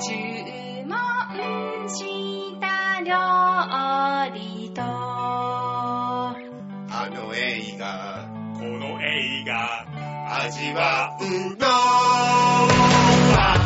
[0.00, 3.16] 注文した料
[4.32, 6.36] 理とあ
[7.12, 9.88] の映画、この映画
[10.44, 11.24] 味わう
[11.56, 13.58] のは。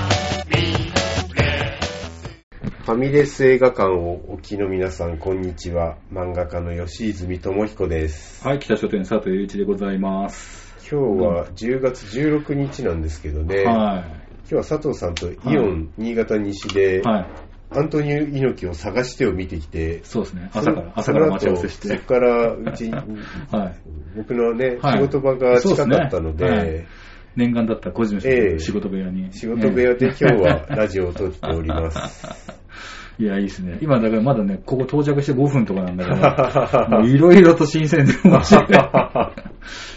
[2.84, 5.98] ファミレス映画館をお聞きの皆さん、こんにちは。
[6.10, 8.42] 漫画家の吉泉智彦です。
[8.48, 10.74] はい、北書店佐藤雄一でございます。
[10.90, 17.00] 今日は10月16日なんですけどね、は今日は佐藤さんとイオン新潟西で、い。
[17.02, 17.26] はい。
[17.74, 20.50] アントニオ猪木を探してを見てきて、そうですね。
[20.52, 22.92] そ朝から、朝から待ち合わせしてそこからうちに、
[23.50, 23.76] はい。
[24.16, 26.86] 僕のね、はい仕事場が近かったので、そうですねはい
[27.34, 29.32] 念願だった小泉さんええの仕事部屋に。
[29.32, 32.26] 仕事部屋で今日はラジオを撮っております。
[33.18, 33.78] いや、いいですね。
[33.80, 38.64] 今、だからまだね、ここ到着して5分とかなんだけど、 もういろいろと新鮮で面白い。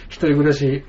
[0.07, 0.83] 一人暮らし、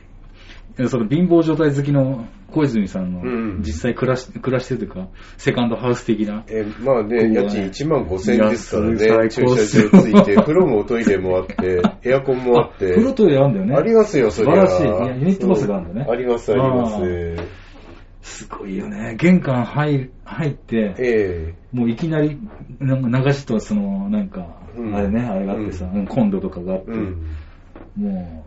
[0.86, 6.44] その貧乏状態好きの小泉さんのうん実際暮らし、暮らしてるというか、セカンドハウス的な。
[6.48, 12.90] えまあね、家賃1万5千円ですからいね、や駐車場ついて、 風呂もトイレもあって、エアコンもあって。
[12.90, 13.74] 風呂トイレあるんだよね。
[13.74, 14.68] ありますよ、それは。
[14.68, 16.96] 素晴らしいいやユニットバスがあるんだねあります、あります。
[16.96, 17.42] あ
[18.22, 19.14] すごいよね。
[19.18, 22.38] 玄関入入って、えもういきなり、
[22.80, 27.26] なんか流しとその、なんか、うんあれね、あれがあってさ、うんコンロとかがあって、えうん。
[27.96, 28.44] も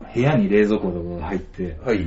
[0.00, 2.04] う、部屋に冷蔵庫とかが入って、はい。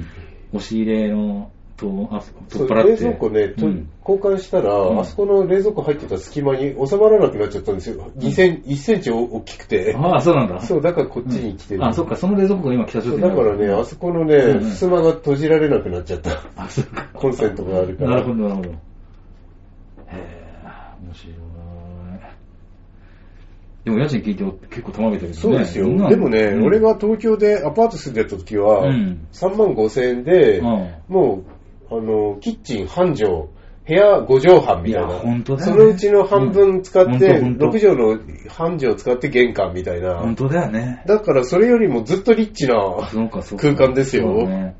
[0.53, 2.91] 押し入れの、と、あそう取っ払って。
[2.91, 8.11] 冷蔵庫ね、とうん交換したら、うんあそこの冷蔵庫入ってた隙間に収まらなくなっちゃったんですよ。
[8.17, 9.95] 2セン1センチ大きくて。
[9.97, 10.61] ああ、そうなんだ。
[10.61, 11.85] そう、だからこっちに来てる。
[11.85, 16.31] あ、そっか、その冷蔵庫が今北朝そう鮮にあるだからね、あそこのね、うんうん襖が閉じられなくなっちゃった。
[16.55, 17.07] あ、そっか。
[17.13, 18.09] コンセントがあるから。
[18.11, 18.69] なるほど、なるほど。
[18.69, 18.73] へ
[20.11, 20.63] え、
[21.05, 21.35] 面白い。
[23.85, 25.55] でも家賃聞いて結構たまげてるけどね。
[25.55, 26.09] そうですよ。
[26.09, 31.43] でもね、うん俺が東京でアパート住んでた時は、うん3万5千円で、うんも
[31.89, 33.47] う、あの、キッチン半畳、
[33.85, 35.07] 部屋5畳半みたいな。
[35.09, 40.19] いや本当だよねそのうちの半分使って、うん本当本当6畳の半畳使って玄関みたいな。
[40.19, 41.03] 本当だよね。
[41.05, 42.75] だからそれよりもずっとリッチな。
[43.57, 44.23] 空間ですよ。
[44.23, 44.77] そうね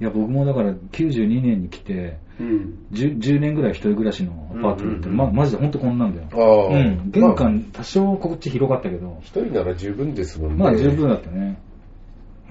[0.00, 2.86] いや、僕もだから92年に来て、うん。
[2.92, 6.68] 10, 10年ぐらい一人暮らしのアパートに行って、うんうんうんま、マジで本当こんなんだよ。
[6.70, 7.10] うん。
[7.10, 10.64] 玄まあ関、多少こっち広かったけど、一人なら十分ですもんね。
[10.64, 11.60] まあ十分だったね。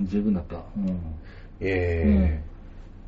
[0.02, 0.58] 十分だった。
[0.58, 0.88] うん。
[1.59, 2.49] ええ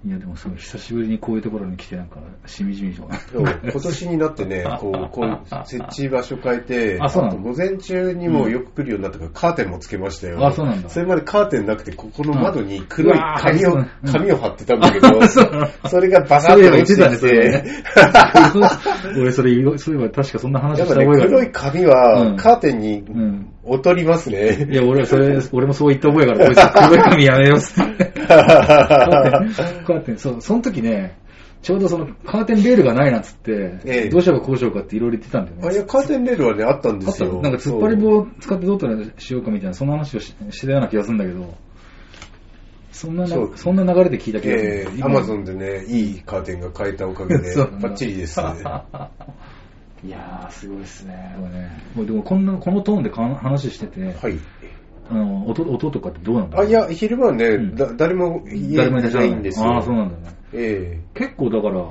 [0.04, 2.18] いや、でもそう、久しぶりにこういうところに来て、なんか、
[2.48, 3.08] しみじみと。
[3.38, 10.44] 今年になってね、こう、こう、設置場所変えて、あと午前中にもよく来るようになったから、カーテンもつけましたよ。
[10.44, 15.08] あそうなんだそれまでカーテンなくて、ここの窓に黒いうん紙をうわ、ー紙を貼ってたんだけど、
[15.88, 17.64] それがバサッと落ちてきて、ね。
[19.20, 21.30] 俺、それそういえば確かそんな話やっぱね、した覚えがある。
[21.30, 23.48] 黒い紙はうんカーテンにうん。
[23.66, 24.68] 劣りますね。
[24.70, 26.46] いや、俺はそれ、俺もそう言った覚えがある。
[26.46, 28.12] こいつ黒い紙やめようっつって。
[28.26, 31.18] カーテン、そう、その時ね、
[31.62, 35.68] ちょうどそのカーテンレールがないなっつって、ええどうしようかこうしようかっていろいろ言ってたんだよね。
[35.68, 37.40] あ、いや、カーテンレールはね、あったんですよ。
[37.42, 41.56] なんか突っ張り棒を使ってどうとかしようかみたいな、そんな話をししてたような気がするんだけど、
[42.92, 44.74] そんなな、そうそんな流れで聞いた気がする。
[44.74, 48.42] ええアマゾンでね、いいカーテンが買えたおかげで、 バッチリです。
[50.04, 51.36] いやー、すごいですね。
[51.40, 54.40] もうねもうでもこんな、このトーンでか話してて、はい。
[55.10, 59.66] あの音音とかってどうなんだろあ、ういや、昼間はね、うんだ誰も家誰もいらっしゃらないないんですよ。
[59.68, 60.36] ああ、そうなんだね。
[60.54, 61.86] え結構だから、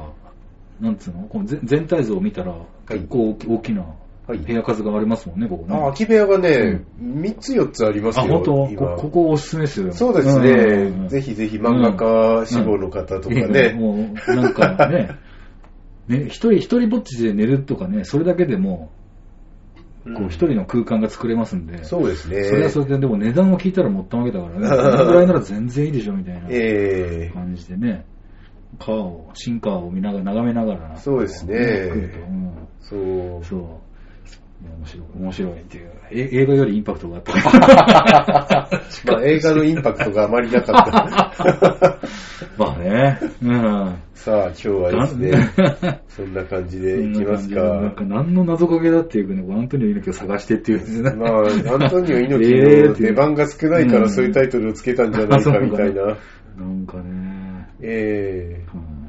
[0.81, 1.28] なんつうの？
[1.28, 2.54] この全全体像を見たら、
[2.88, 3.84] 結構大き大きな
[4.27, 5.77] はい部屋数がありますもんね、ここえね。
[5.78, 8.22] あ、空き部屋がね、3つ4つありますよ。
[8.25, 8.69] あ、本当？
[8.71, 9.92] 今こここおすすめですよ。
[9.92, 11.09] そうですうんね。
[11.09, 11.94] ぜひぜひ漫画
[12.41, 13.72] 家志望の方とかね。
[13.75, 15.10] もう、なんかね、
[16.10, 18.91] ね、一人、一人ぼっちで寝るとかね、それだけでも、
[20.16, 22.43] こう一人の空間が作れますんで、そうですね。
[22.44, 28.04] それはそれで、でも値段を聞いたらもったわけだからね、 このぐらいなら全然いいでしょ、みたいなええ感じでね、
[28.78, 31.91] 川を、新川を見ながら、眺めながら、そうですね
[32.81, 33.44] そう。
[33.44, 33.90] そう。
[34.62, 35.91] 面白い、面白いっていう。
[36.12, 38.81] え映画よりインパクトがあった。
[39.12, 41.98] まあ映画のインパクトがあまりなかった。
[42.59, 43.19] まあね。
[43.43, 43.97] うん。
[44.15, 47.97] さあ今日はですね、 そんな感じでいきますなんか。
[47.97, 51.10] か何の謎かけだっていうかね、アントニオ猪木を探してっていうね。
[51.16, 56.18] まあ、アントニオ猪木の出番が少ないからそういうタイトルをつけたんじゃないかみたいな。
[56.59, 57.68] なんかね。
[57.80, 59.01] ええうん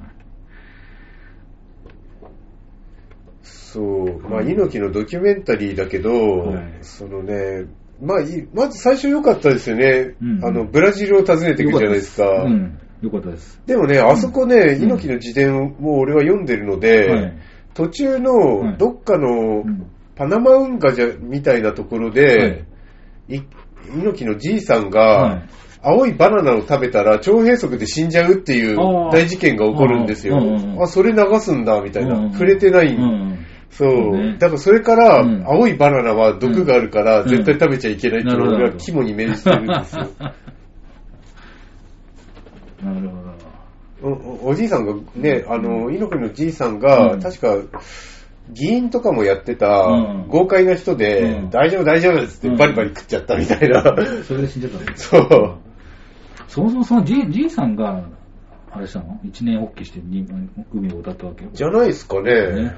[3.73, 7.65] そう、まあ、猪木のドキュメンタリーだけど、はいそのね、
[8.01, 10.15] まあ、いまず最初良かったですよね。
[10.21, 12.27] うんあの、ブラジルを訪ねていくじゃないですか。
[12.27, 12.79] うん。
[13.01, 13.61] よかったです。
[13.65, 17.33] でもね、あそこね、うん猪木の自伝を俺は読んでるので、はい。
[17.73, 22.65] 途中はいのどっかのうんパナマ運河じゃみたいなところで、
[23.29, 23.39] い
[23.95, 25.49] 猪木のじいさんが、はい
[25.83, 28.77] 青いバナナを食べたら腸閉塞で死んじゃうっていう
[29.11, 30.37] 大事件が起こるんですよ。
[30.37, 32.19] うんうんうんあ、それ流すんだ、みたいな。
[32.19, 32.95] うん触れてない。
[33.79, 40.07] うんそう、だからそれから、うん青いバナナは毒があるから、うん絶対食べちゃいけないっていうのが肝に銘じてるんですよ。
[42.83, 43.31] なるほど。
[44.03, 44.09] お
[44.47, 47.55] おおじいさんがね、あの、猪木のじいさんが、うん確か、
[48.51, 53.83] 議員とかもやってたうん豪快な人で、うん大丈夫大丈夫っつってうんバリバリ食っちゃったみたいな。
[54.27, 55.55] それで死んじゃったそう。
[56.47, 58.03] そもそもそのじいじいさんが、
[58.71, 59.19] あれしたの？
[59.23, 60.25] 一年発起してに
[60.73, 61.51] 海を渡ったわけよ。
[61.53, 62.63] じゃないですかね。
[62.63, 62.75] ね。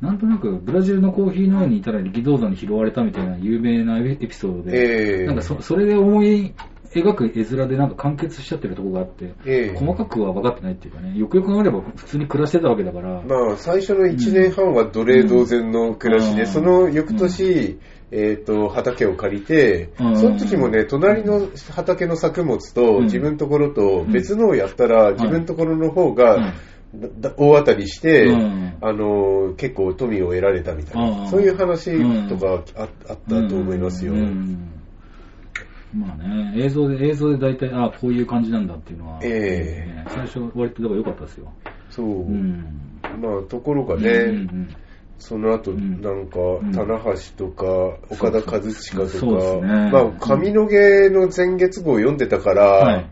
[0.00, 5.26] なんとなく、ブラジルのコーヒー農園にいたら力道山に拾われたみたいな有名なエピソードで、ええ。
[5.26, 6.54] なんかそそれで思い
[6.92, 9.78] 描く絵面でなんか完結しちゃってるところがあって、ええ。
[9.78, 16.48] 細かくは分かってないっていうかね、よくよく考えれば普通に暮らしてたわけだから、まあ、最初の1年半は奴隷同然の暮らしで、うん。
[16.48, 17.78] その翌年、
[18.10, 20.16] えっ、と、畑を借りて、うん。
[20.18, 23.04] その時もね、隣の畑の作物とうん。
[23.04, 26.54] 自分のところとうん別のをやったら、自分のところの方が、
[26.92, 28.76] 大当たりして、うん。
[28.80, 31.28] あのー結構富を得られたみたいな、うん。
[31.28, 31.90] そういう話
[32.28, 34.12] とかあ,、あったと思いますよ。
[34.12, 34.20] うん。
[34.20, 36.00] うん。
[36.00, 39.94] まあね、映像で、映像で大体、ああ、こういう感じなんだっていうのは、ええ。
[39.94, 41.52] ね最初割とだから良かったですよ。
[41.90, 43.00] そう、うん。
[43.20, 44.76] まあ、ところがね、うんうん
[45.18, 46.00] その後、ん。
[46.00, 46.72] なんか、ん。
[46.72, 46.98] 棚
[47.36, 47.66] 橋とか、
[48.08, 49.90] 岡田和親とか、ね。
[49.92, 53.10] まあ、上野毛の前月号を読んでたから、はい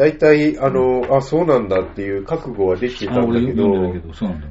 [0.00, 3.64] 大体、あの、あ、そうなんだっていう覚悟はできてたんだけど。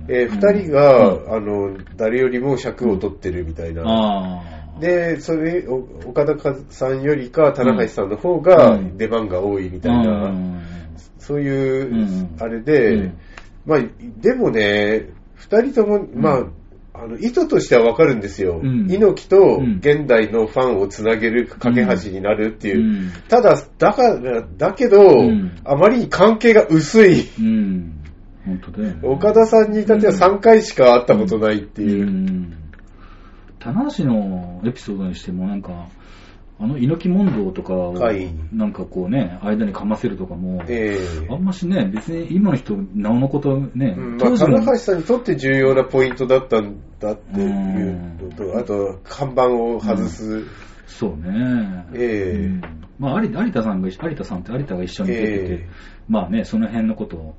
[0.07, 4.44] えー二人が、あの、誰よりも尺を取ってるみたいな。
[4.80, 8.98] で、それ、お岡田さんよりか、棚橋さんの方がうん。
[9.00, 10.62] 出番が多いみたいな、うん。
[11.18, 12.36] そういう、うん。
[12.40, 13.18] あれで、うん。
[13.66, 13.80] まあ、
[14.22, 16.44] でもね、二人とも、まあ、
[17.01, 18.60] あの、意図としてはわかるんですよ。
[18.62, 22.80] うん猪木とうん現代のファンをつなげる架け橋になるっていう。
[22.80, 27.30] うんただ、だから、だけど、んあまりに関係が薄い。
[27.40, 27.94] うん。
[28.46, 29.00] 本当だよね。
[29.04, 32.06] 岡田さんに至っては3回しか会ったことないっていう。
[32.06, 32.54] うん。
[33.60, 35.88] 棚橋のエピソードにしてもなんか、
[36.61, 38.29] あの猪木問答とかを、はい。
[38.51, 41.27] なんかこうね、間にかませるとかも、ええ。
[41.29, 50.44] あんましね、別に今の人、なおのことね、うんまあ、当時の棚橋さんにとって重要なポイントだったんだっていうのと、あと、看板を外す。
[50.85, 51.85] そうね。
[51.94, 52.45] ええ。
[52.47, 52.61] うん。
[53.00, 55.69] まあ、有有田さんが、有田さんって有田が一緒に出てて、ええ。
[56.09, 57.35] まあね、その辺のことを、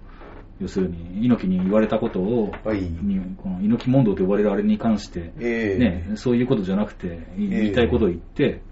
[0.61, 2.81] 要するに、猪木に言われたことを、はい。
[2.81, 5.79] にこの猪木問答と呼ばれるあれに関して、ええ。
[5.79, 8.63] ね、そういうことじゃなくて、言いたいことを言って、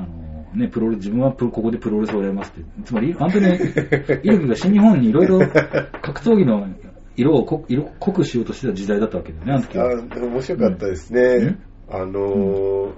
[0.00, 2.82] あのね、プロレス、自分はここでプロレスをやりますって。
[2.84, 5.38] つまり、本当に、猪木が新日本にいろいろ
[6.02, 6.66] 格闘技の
[7.16, 9.90] 色を濃色濃くしようとしてた時代だったわけだよね、あの時は。
[9.92, 11.20] あ面白かったですね。
[11.22, 11.58] うん
[11.92, 12.90] あのー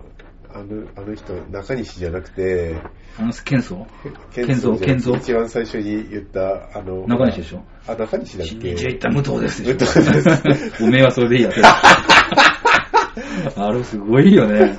[0.54, 2.76] あの、あの人、中西じゃなくて、
[3.18, 3.86] あの、ケンソ
[4.34, 8.76] 健健三三じゃなくて健三一番最初に言った、あの、中西でしょあ、中西だっけ？
[8.76, 10.84] 新日へ行った武藤です武藤です。
[10.84, 11.62] おめえはそれでいいやって。
[13.56, 14.76] あれすごいよね。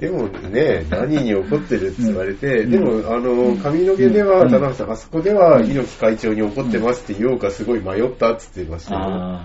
[0.00, 9.40] でもね、何に怒ってるって言われて、うんでも、あの、上野毛では、うん田中さん、あそこでは猪木会長に怒ってますって言おうかすごい迷ったって言ってましたよ。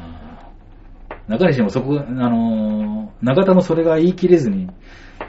[1.27, 4.69] 中西もそこ、あのー、永田もそれが言い切れずに、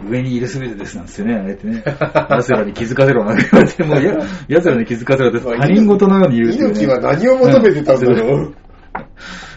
[0.08, 1.82] 上にいるすべてですなんですよね、あれってね。
[2.31, 4.17] 奴らに気づかせろなんて言われて、もうや、
[4.49, 6.55] 奴らに気づかせろって 他人事のように言う、ね。
[6.70, 8.55] 猪木は何を求めてたんだろう。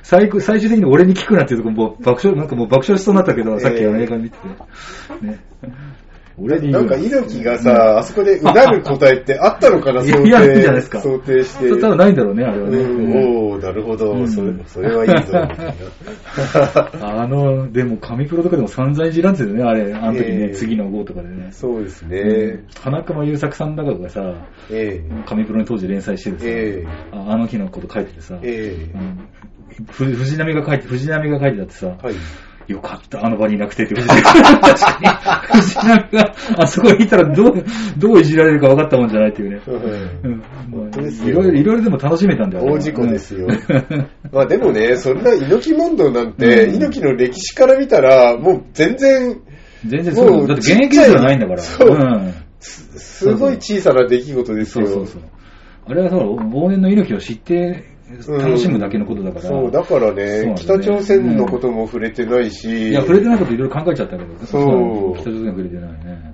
[0.04, 5.26] 最後最終的に俺に聞くなっていうとこもう爆笑、なんかもう爆笑しそうになったけど、ええさっきあの映画見てて。
[5.26, 5.40] ね。
[6.42, 11.02] 俺に言なうんか猪木がさ、あそこでうなる答えってあったのかな、想 いやいいじゃない定ですか。
[11.02, 11.68] 想定して。
[11.70, 12.78] それ多分ないんだろうね、あれはね。
[12.78, 14.28] うん、おー、なるほど、うん。
[14.28, 15.38] それ、それはいいぞ。
[17.02, 20.56] あの、でも、神プロとかでも散々いじらんてたよね、あれ、あの時ね、ええ。
[20.56, 21.50] 次の号とかでね。
[21.52, 22.12] そうですうん。
[22.12, 22.64] ね。
[22.82, 26.88] 花熊優作さんだかがさ、え神プロに当時連載しててさ、ええ。
[27.12, 28.40] ああの日のこと書いててさ、
[29.92, 31.98] 藤波が書いて、藤波が書いてたってさ。
[32.70, 37.66] よかった、あの場にいなくてって、藤波確かに、藤波があそこにいたらどう、
[37.98, 39.62] どういじられるか分かったもんじゃないっていうね。
[40.24, 40.44] うん。
[40.72, 41.30] 本当ですよ。
[41.30, 42.72] いろいろ、いろいろでも楽しめたんだよね。
[42.74, 43.48] 大事故ですよ。
[43.48, 44.08] うん。
[44.32, 46.76] まあでもね、そんな猪木問答なんて、うん。
[46.76, 49.42] 猪木の歴史から見たら、もう全然、
[49.88, 50.54] 全然そうだ。
[50.54, 51.58] って現役ではないんだから。
[51.60, 52.34] そううん。
[52.60, 54.86] すすごい小さな出来事ですよ。
[54.86, 55.22] そうそうそう。
[55.88, 57.84] あれはほら、往年の猪木を知って
[58.28, 59.42] 楽しむだけのことだから。
[59.42, 64.46] そう、だからねね北朝鮮のことも触れてないし、いや、触れてないこといろいろ考えちゃったけど。
[64.46, 64.60] そ
[65.14, 66.34] う北朝鮮触れてないね。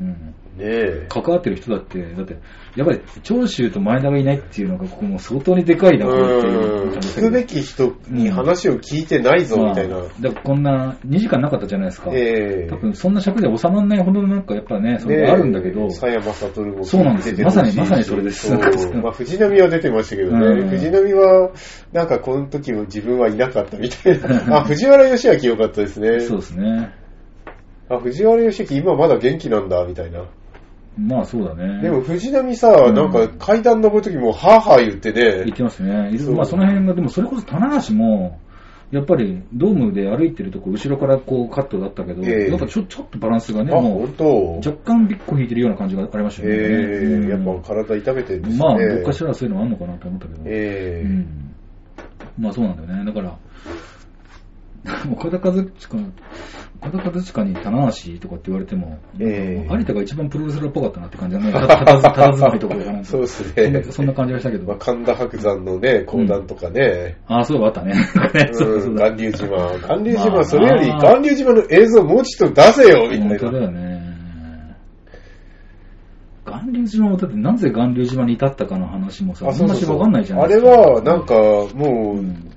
[0.00, 0.34] うん。
[0.58, 1.06] え。
[1.08, 2.36] 関わってる人だって、だって、
[2.76, 10.06] やっぱり長州と前田がいないっていうのが、ここも相当にでかいな、っていう聞くべき人に話を聞いてないぞ、みたいなまあ。
[10.20, 12.10] だからこんな2時間なかったじゃないですか。
[12.12, 20.46] ええ多分そんな尺で収まらないほどのなんかやっぱね、それがあるんだけど、佐山悟もそうなんですよまさにまさにそれですまあ、藤波は出てましたけどね。
[20.62, 21.50] うん藤波は、
[21.92, 24.58] なんかこの時も自分はいなかったみたいな。
[24.60, 26.20] あ、藤原義明良かったですね。
[26.20, 27.01] そうですね。
[27.96, 30.24] あ、藤原義明今まだ元気なんだ、みたいな。
[30.98, 31.80] まあそうだね。
[31.82, 35.44] でも藤波さ、うんなんか階段登る時もハーハー言ってね。
[35.44, 36.10] 言ってますね。
[36.14, 38.38] いまあその辺が、でもそれこそ棚橋も、
[38.90, 46.56] やっぱりドームで歩いてるとこ後ろからこうカットだったけど、ええやっぱちょちょっとバランスがね、あ、も本当う若干ビッコ引いてるような感じがありましたよね。
[46.56, 48.58] ええうんやっぱ体痛めてるんですね。
[48.58, 50.42] まあ、どっかしらそういうのあんのかなと思ったけど。
[50.44, 51.52] ええうん
[52.38, 53.04] まあそうなんだよね。
[53.04, 53.38] だから、
[55.12, 55.64] 岡田和親、
[56.80, 61.52] 岡田和親に棚橋とかって言われても、ええ有田が一番プロレスラーっぽかったなって感じだね。
[61.54, 63.84] たたたずたたずまいとかがなんかそうですねな。
[63.84, 64.66] そんな感じがしたけど。
[64.66, 67.16] まあ、神田伯山のね、講談とかね。
[67.28, 67.94] ああ、そうあったね。
[68.52, 69.10] そううん、 そうだ。
[69.10, 69.56] 巌流島。
[69.78, 73.38] 巌流島、まあそれよりまあ巌流島の映像もうちょっと出せよ、みた本いな。
[73.38, 74.02] 当だよね。
[76.44, 80.70] 巌流島も、だってなぜ巌流島に至ったかの話もさ、あんましわかんないじゃないあれですか。
[80.70, 81.34] は、なんか、
[81.76, 82.51] もう、うん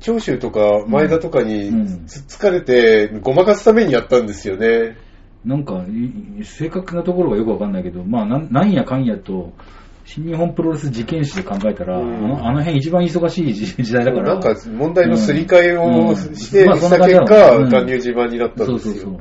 [0.00, 4.96] 長州とか前田とかにうんつつかれて、ごまかすためにやったんですよね。
[5.44, 5.84] なんか、
[6.40, 9.52] い正確なところがよくわかんないけど、まあ、なんなんやかんやと、
[10.04, 14.34] 新日本プロレス事件史で考えたら、うんあのあの辺一番忙しい時 時代だから。
[14.34, 18.94] なんか問題のすり替えをうんして、まあした結果、ろうね巌流島になったんですよ。
[18.94, 19.20] そうそうそう。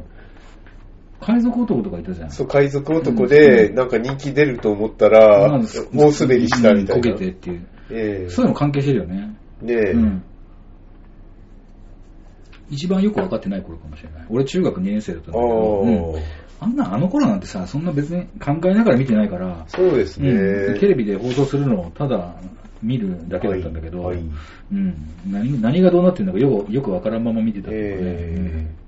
[1.20, 2.32] 海賊男とかいたじゃん。
[2.32, 7.10] そう、海賊男で、うんなんか人気出ると思ったら、なんか大滑りしたみたいな。
[7.10, 7.68] うんこけてっていう。
[7.92, 9.36] ええそういうの関係してるよね。
[9.62, 10.24] ねえ、うん。
[12.70, 14.26] 一番よく分かってない頃かもしれない。
[14.30, 16.22] 俺中学2年生だったんだけど、うん。
[16.60, 20.30] あんな、あの頃なんてさ、そんな別に考えながら見てないから、そうですね。
[20.32, 20.80] うん。
[20.80, 22.36] テレビで放送するのをただ
[22.82, 24.18] 見るだけだったんだけど、はい。
[24.18, 24.26] はい
[24.74, 24.96] うん、
[25.28, 28.88] 何何がどうなってるのかよくよくわからんまま見てたっていうかねええ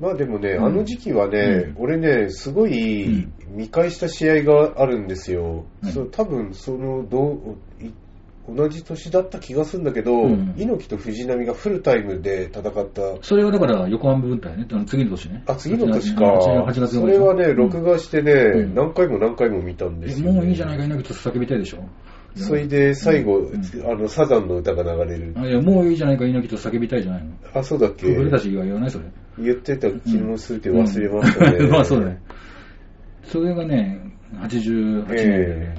[0.00, 0.64] まあでもね、うん。
[0.66, 1.82] あの時期はね、うん。
[1.82, 3.32] 俺ね、すごいうん。
[3.56, 5.64] 見返した試合があるんですよ。
[5.82, 5.92] はい。
[5.92, 7.92] そう多分そのどうい
[8.46, 13.02] 同じ年だった気がするんだけど、うん猪木と藤波がフルタイムで戦った。
[13.22, 15.42] それはだから横浜分隊ね、次の年ね。
[15.46, 16.24] あ、次の年か。
[16.24, 20.32] 8月それはね、録画画してね、うん何回も何回も見たんですよ、ね。
[20.32, 21.78] もういいじゃないか、猪木と叫びたいでしょ。
[22.36, 25.34] それで最後、うんあの、サザンの歌が流れる。
[25.36, 27.30] あいや、もういいじゃないか、猪木と叫びたいじゃないの。
[27.54, 28.06] あ、そうだっけ？
[28.18, 29.04] 俺たちが言わないそれ。
[29.38, 31.56] 言ってた気もするけど忘れましたね。
[31.58, 32.20] うん まあそうだね。
[33.24, 34.00] それがね、
[34.34, 35.74] 88年で、え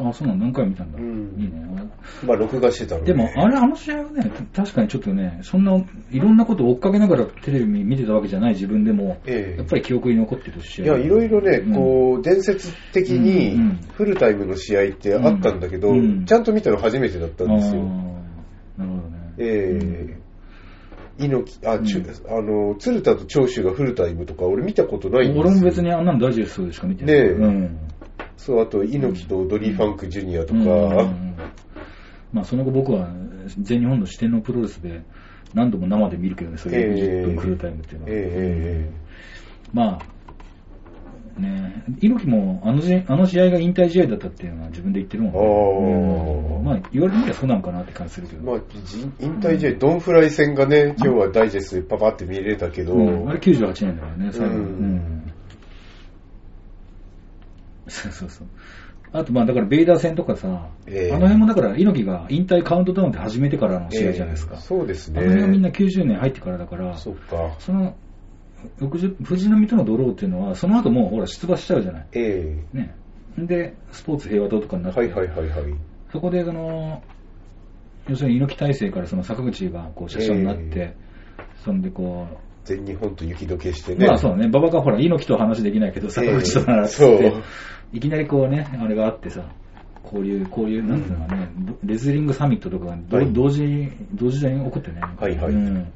[0.00, 0.40] あ、そうなの？
[0.40, 0.98] 何回も見たんだ？
[0.98, 1.90] うんいいね。
[2.26, 5.76] まあ、録画してたのでも、あれ、あの試合はね、確かにちょっとね、そんな、
[6.10, 10.84] いろんなことを追っかけながらテレビ見てたわけじゃない自分でも、ええやっぱり記憶に残ってる試合。
[10.84, 17.82] いや、いろいろね、うんこう、伝説的にフルタイムの試合ってあったんだけど、うんちゃんと見たの初めてだったんですよ。
[18.76, 19.34] なるほどね。
[19.38, 19.78] え
[20.14, 20.18] え
[21.20, 25.40] 猪木、あ、ちゅうんあの、鶴田と長州がフルタイムとか、俺見たことないんですよ。
[25.40, 27.16] 俺も別にあんなのダイジェストでしか見てない。
[27.16, 27.78] ねえうん。
[28.38, 30.64] そう、あと、猪木とドリー・ファンク・ジュニアとか、うん。
[30.64, 31.28] うんうん
[32.32, 33.08] まあ、その後僕は
[33.60, 35.02] 全日本の四天王プロレスで
[35.54, 38.10] 何度も生で見るけどね、そういう60分フルタイムっていうのは。
[38.12, 39.08] えええ
[39.72, 39.98] ま
[41.36, 46.70] あ、ね猪木もあのじあの試合が引退試合だったっていうのは自分で言ってるもんね。
[46.70, 48.42] あまあ、言われてみればそうなんかなって感じするけど。
[48.42, 53.28] えまあ、じ引退試合、ドンフライ戦がね、今日はダイジェストでパパって見れたけど、うん。
[53.28, 54.54] あれ98年だからね、最後。
[54.54, 54.62] うん。
[54.62, 55.27] うん
[57.88, 58.48] そうそうそう。
[59.12, 64.56] あと、まあ、だから、ベイダー戦とかさ、ええあの辺もだから、猪木が引退カウントダウンって始めてからの試合じゃないですか。
[64.56, 65.20] ええそうですね。
[65.20, 67.56] あの辺がみんな90年入ってからだから、そっか。
[67.58, 67.96] その、
[68.80, 72.06] 60藤波とのドローっていうのは、その後もうほら出馬しちゃうじゃない。
[72.12, 72.94] えね。
[73.38, 75.74] で、スポーツ平和党とかになって、えはいはいはいはい。
[76.12, 77.02] そこで、その、
[78.08, 80.96] 要するに猪木体制からその坂口がこう車掌になって、え
[81.64, 84.06] そんでこう、全日本と雪解けしてね。
[84.06, 87.42] まあそうね、馬場がほら、猪木とは話できないけど、坂口とならっつええって、そう
[87.94, 89.44] いきなりこうね、あれがあってさ、
[90.02, 91.50] こういう、こういう、なんていうのかね、
[91.84, 95.00] レスリングサミットとかはい同時、同時代に起こってね。
[95.00, 95.92] はいはいうん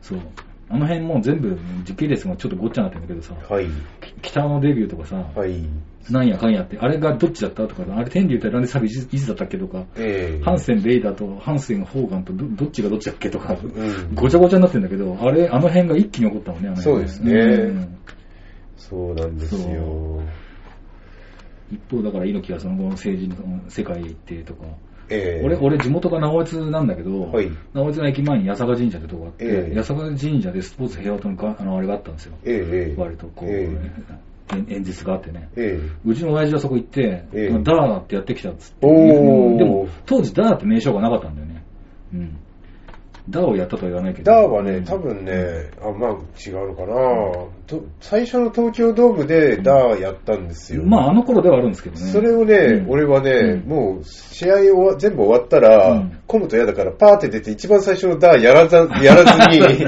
[0.00, 0.18] そう。
[0.72, 3.66] あの辺も全部時系列もちょっとごっちゃになってるんだけどさ、はい。
[4.00, 5.68] き北のデビューとかさ、はい。
[6.10, 10.42] なんやかんやって、あれがどっちだったとか、あれ天竜対ランデサビいつだったっけとか、ええ。
[10.42, 14.14] ハンセン・レイダーとハンセン・ホーガンとどどっちがどっちだっけとか、うん。
[14.14, 17.32] ごちゃごちゃになってるんだけど、あれ、あの辺が一気に起こったもんね、あの辺そうですね。
[17.34, 17.98] うん。
[18.78, 20.22] そうなんですそよ。
[21.70, 24.64] 一方だから猪木はその後政治の世界へ行ってとか、
[25.08, 32.36] えー、俺、俺地元が直江津なんだけど、はい、直江津の駅前に八坂神社ってとこがあって、えー、八坂神社でスポーツ平和とのあのあれがあったんですよ。
[32.44, 33.94] えー、割とこう、ね、
[34.68, 35.48] 演説があってね、
[36.04, 41.64] うちの親父はそこ行って、ダーってやってきたっつって、でも当時ダーって名称がなかったんだよね。
[42.14, 42.36] うん。
[43.28, 44.32] ダーをやったとは言わないけど。
[44.32, 46.10] ダーはね、多分ね、あ、まあ
[46.44, 46.94] 違うのかな、
[47.66, 50.82] と最初の東京ドームでダーやったんですよ。
[50.84, 52.06] まああの頃ではあるんですけどね。
[52.10, 59.86] それをね、うん、俺はね、うん、もう試合を全部終わったら、うん、混むと嫌だからパーって出て一番最初のダーやらざ やらずに、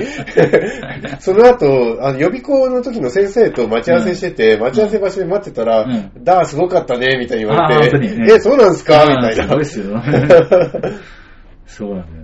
[1.19, 5.87] その後、あの予備校の時の先生と待ち合わせしてて、待ち合わせ場所で待ってたら、
[6.23, 9.05] ダーすごかったね、みたいに言われて、ね、え、そうなんですか？
[9.09, 9.49] みたいな。
[9.49, 9.87] そうですよ。
[11.67, 12.24] そうなんだよ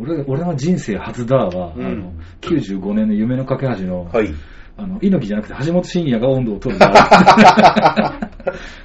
[0.00, 4.34] 俺俺の人生初だは、うん、あの95年の夢の架け橋の、はい、
[4.78, 6.80] あの猪木じゃなくて橋本真也が温度を取る。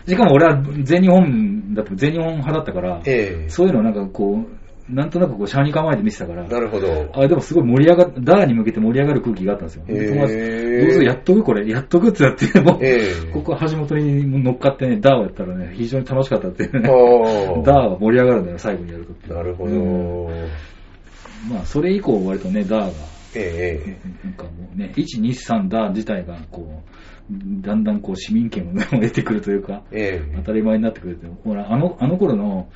[0.07, 7.09] しかも俺は全日本だと全日本派だったから、えー、そういうのなんかこうなんとなくこうシャーに構えて見てたからなるほど。
[7.13, 9.93] あでもすごい盛り上がっダーに向けて盛り上がる空気があったんですよ、え。
[9.93, 10.35] ー、友達
[10.81, 16.81] どうぞやっとくこれやっとくってやってもう、えー、ここ橋本に乗っかってねダーをやったらね非常に楽しかったっていうね。
[17.65, 20.29] ダーは盛り上がるんだよ最後にやるとなるほど、うん。
[21.47, 26.83] まあ、それ以降割とね、ダーが、ええなんかもうね、1、2、3ダー自体が、こ
[27.29, 31.37] う、だんだんこう市民権を得てくるというか、ええ当たり前になってくるという。
[31.43, 32.69] ほら、あの、あの頃の、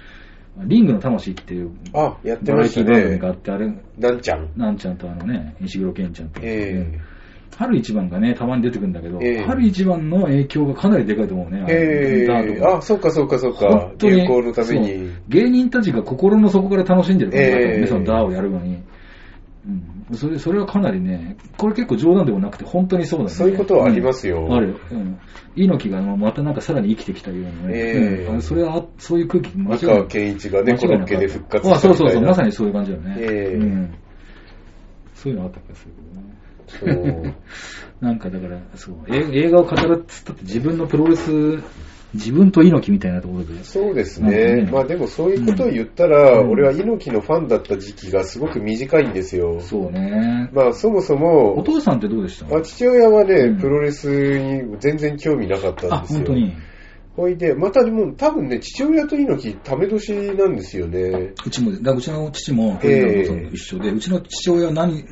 [0.65, 3.17] リングの魂っていう、あ、やってましたね。
[3.17, 4.51] バがあって、あれ、なんちゃん。
[4.57, 6.99] なんちゃんとあのね、石黒健ちゃんと、ええ
[7.59, 11.61] 春一番がね、たまに出てくるんだけど、えー春一番の影響がかなりでかいと思うね。
[11.61, 13.95] あえウィンーあ、そうかそうかそうか本。
[13.97, 15.11] 当に流行のために。
[15.27, 18.81] 芸人たちが心の底から楽しんでるからね、えそのダーをやるのに。
[19.67, 23.31] うん、それそれはかなりね、これ結構冗談でもなくて、本当にそうだね。
[23.31, 24.75] そういうことはありますようんあるよ。
[24.91, 25.19] うん。
[25.57, 27.73] 猪木がまたなんかさらに生きてきたようなね。
[27.73, 31.75] えうん、それは、そういう空気、間違い中い健一がね、コロッケで復活したみたいな。
[31.75, 33.15] あそうそうそう、まさにそういう感じだよね。
[33.19, 33.93] ええうん、
[35.13, 36.39] そういうのあった気がするけどね。
[38.01, 41.59] なんかだから、そう、映画を語るっつったって自分のプロレス、
[42.13, 43.63] 自分と猪木みたいなところで。
[43.63, 44.63] そうですね。
[44.63, 49.59] ねまあでもそういうことを言ったら、うん、俺は猪木のファンだった時期がすごく短いんですよ。
[49.61, 50.49] そうね。
[50.51, 51.55] まあそもそも。
[51.57, 56.19] お父さんってどうでした、まあ、父親はね、プロレスに全然興味なかったんですよ。
[56.21, 56.53] あ、本当に？
[57.15, 61.33] ほいで、またでも多分ね、父親と猪木、ため年なんですよね。
[61.45, 65.03] うちも、だうちの父も、えー、一緒で、うちの父親は何、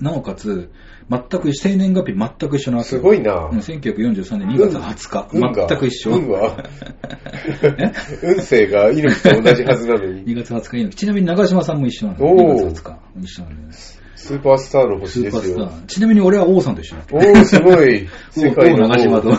[0.00, 0.70] なおかつ、
[1.10, 3.48] 全く生年月日全く一緒なわけすごいな。
[3.48, 5.68] 1943年2月20日、運が。
[5.68, 6.16] 全く一緒。
[6.16, 6.56] 運は。
[8.22, 10.24] 運勢が猪木と同じはずなのに。
[10.26, 12.68] 2月20日猪木ちなみに長嶋さんも一緒なのおー。
[12.68, 12.98] 2月20日。
[13.22, 15.68] 一緒なでススーパースターの星ーでパーすスタよ。
[15.68, 15.86] ー。
[15.86, 18.08] ちなみに俺は王さんと一緒だおー、すごい。
[18.32, 18.78] 世界王。
[18.78, 19.36] の長島と。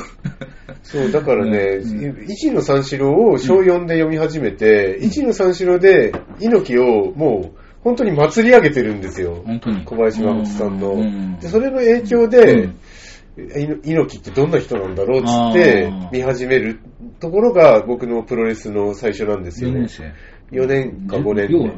[0.83, 1.79] そう、だからね、
[2.27, 9.43] 一の三四郎を小4で読み始めて、一の三四郎で猪木をもう本当に祭り上げてるんですよ。
[9.45, 9.85] 本当に。
[9.85, 11.39] 小林誠さんの。
[11.39, 12.69] で、それの影響で、
[13.83, 16.79] 猪木ってどんな人なんだろうっつって見始める
[17.19, 19.87] ところが僕のプロレスの最初なんですよね。
[20.51, 21.47] 4年か5年。
[21.51, 21.75] 要は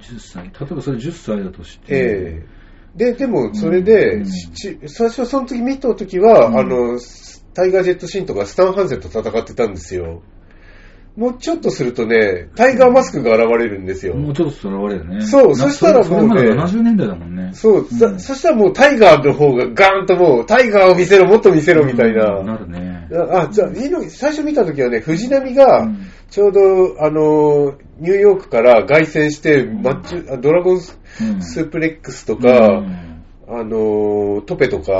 [0.00, 0.44] 10歳。
[0.44, 1.94] 例えばそれ10歳だとして。
[1.94, 2.42] え
[2.98, 6.98] え、で、でもそれで、うん、最初その時見た時は、うん、あの、
[7.54, 10.22] タイガージェットシーンとかスタン・ハンセンと戦ってたんですよ。
[11.14, 14.14] もうちょっとするとね、タイガーマスクが現れるんですよ。
[14.14, 15.20] もうちょっと現れるね。
[15.20, 16.40] そう、そしたらもうね。
[16.56, 17.50] そ,そ70年代だもんね。
[17.52, 22.38] そう、うん、そしたらもうタイガーの方がガーンともう、タイガーを見せろ、もっと見せろみたいな。
[22.38, 23.08] うん、なるね。
[23.30, 23.70] あ、じゃあ、
[24.08, 25.86] 最初見た時はね、藤波が、
[26.30, 26.60] ちょうど、
[27.04, 32.82] あの、ニューヨークから凱旋して、マッチ、うん、ドラゴンス,、ープレックスとか、
[33.48, 34.92] あの、トペとか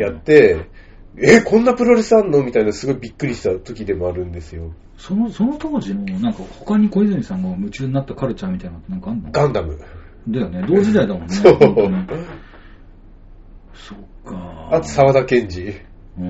[0.00, 0.66] やって、
[1.16, 2.42] え、こんなプロレスあんの？
[2.42, 4.72] みたいなすごいびっくりした時でもあるんですよ。
[5.00, 9.30] その、その当時の、なんか他に小泉さんが夢中になったカルチャーみたいなのってなんかあんの？
[9.32, 9.78] ガンダム。
[10.28, 10.62] だよね。
[10.68, 11.28] 同時代だもんね。
[11.34, 11.54] そう。
[13.72, 14.68] そっか。
[14.72, 15.72] あと沢田研二。
[16.18, 16.22] う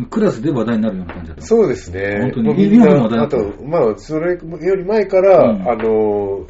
[0.00, 0.06] ん。
[0.08, 1.42] クラスで話題になるような感じだった。
[1.44, 2.20] そうですね。
[2.22, 2.68] 本当に。
[2.70, 3.36] みんな、あと、
[3.66, 6.46] まあ、それより前から、うん、あの、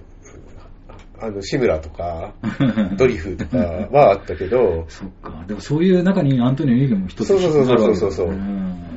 [1.21, 2.33] あの、志村とか、
[2.97, 4.85] ドリフとかはあったけど。
[4.87, 5.45] そっか。
[5.49, 8.29] でもそういう中にアントニオ・ユーゲンも一つ、ね、そうそうそうそうそう。
[8.29, 8.89] うん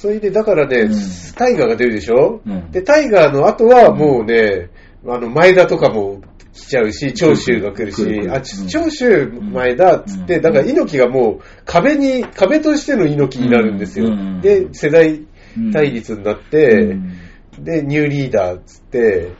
[0.00, 0.92] それで、だからね、うん。
[1.34, 2.70] タイガーが出るでしょ、うん。
[2.70, 4.70] で、タイガーの後はもうね、
[5.04, 6.20] あの、前田とかも
[6.52, 10.42] 来ちゃうし、長州が来るし、るるあ、長州、前田っつって、うん。
[10.42, 14.06] だから猪木がもう壁に、壁としての猪木になるんですよ。
[14.06, 14.40] うん。
[14.40, 15.26] で、世代
[15.72, 17.64] 対立になって、うん。
[17.64, 19.32] で、ニューリーダーっつって、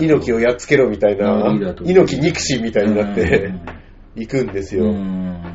[0.00, 1.46] 猪木をやっつけろみたいな、
[1.84, 3.52] 猪木憎しみたいになって、
[4.16, 4.86] 行くんですよ。
[4.86, 5.49] うん。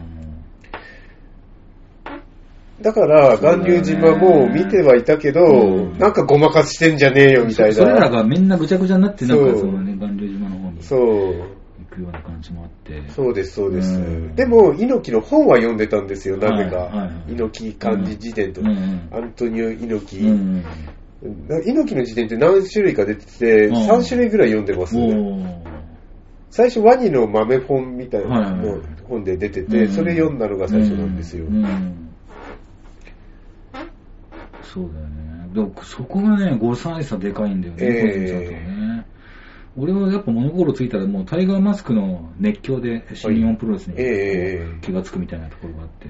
[2.82, 7.76] だから、巌流島も見てはいたけど、なんかごまかしてんじゃねえよみたいな。
[7.76, 10.84] それらがみんなぐちゃぐちゃになって、なんかそのね、巌流島の方に。
[10.84, 11.66] そう。
[11.96, 13.10] くような感じもあって。
[13.10, 14.00] そうです、そうです。
[14.36, 17.10] でも、猪木の本は読んでたんですよ、なぜか。
[17.28, 20.28] 猪木漢字辞典と、うん、アントニオ猪木。
[20.28, 20.64] うん、
[21.66, 25.64] 猪木の辞典って何種類か出てて、3種類ぐらい読んでますね。
[26.52, 28.56] 最初、ワニの豆本みたいな
[29.08, 31.46] 本で出てて、それ読んだのが最初なんですよ。
[31.46, 32.05] うん
[34.76, 35.50] そうだよね。
[35.54, 39.06] でもそこがね、5歳差でかいんだよね、個人差とね。
[39.78, 46.10] 俺はやっぱ物心ついたらもうタイガーマスクの熱狂で新日本プロレスに気がつくみたいなところがあって、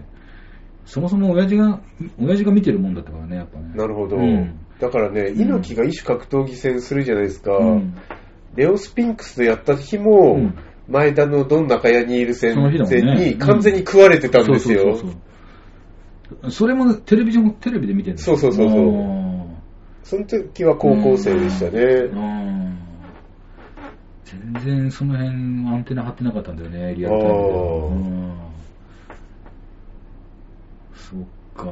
[0.85, 1.79] そもそも親父が、
[2.19, 3.71] 親父が見てるもんだったからね、やっぱね。
[3.75, 4.17] なるほど。
[4.17, 7.55] うん、だからね、猪木が異種格闘技戦するじゃないですか。
[7.57, 7.95] うん、
[8.55, 10.55] レオスピンクスでやった日も、うん
[10.87, 14.95] 前田のどんなかやにいる戦前に完全に食われてたんですよ。
[16.49, 19.55] それもテレビ上も、テレビで見てるんですそうそうそうそう。
[20.03, 21.81] その時は高校生でしたね。
[21.81, 22.85] うん
[24.25, 28.55] 全然その辺アンテナ張ってなかったんだよね、リアルタイムで。
[30.95, 31.21] そっ
[31.55, 31.71] か。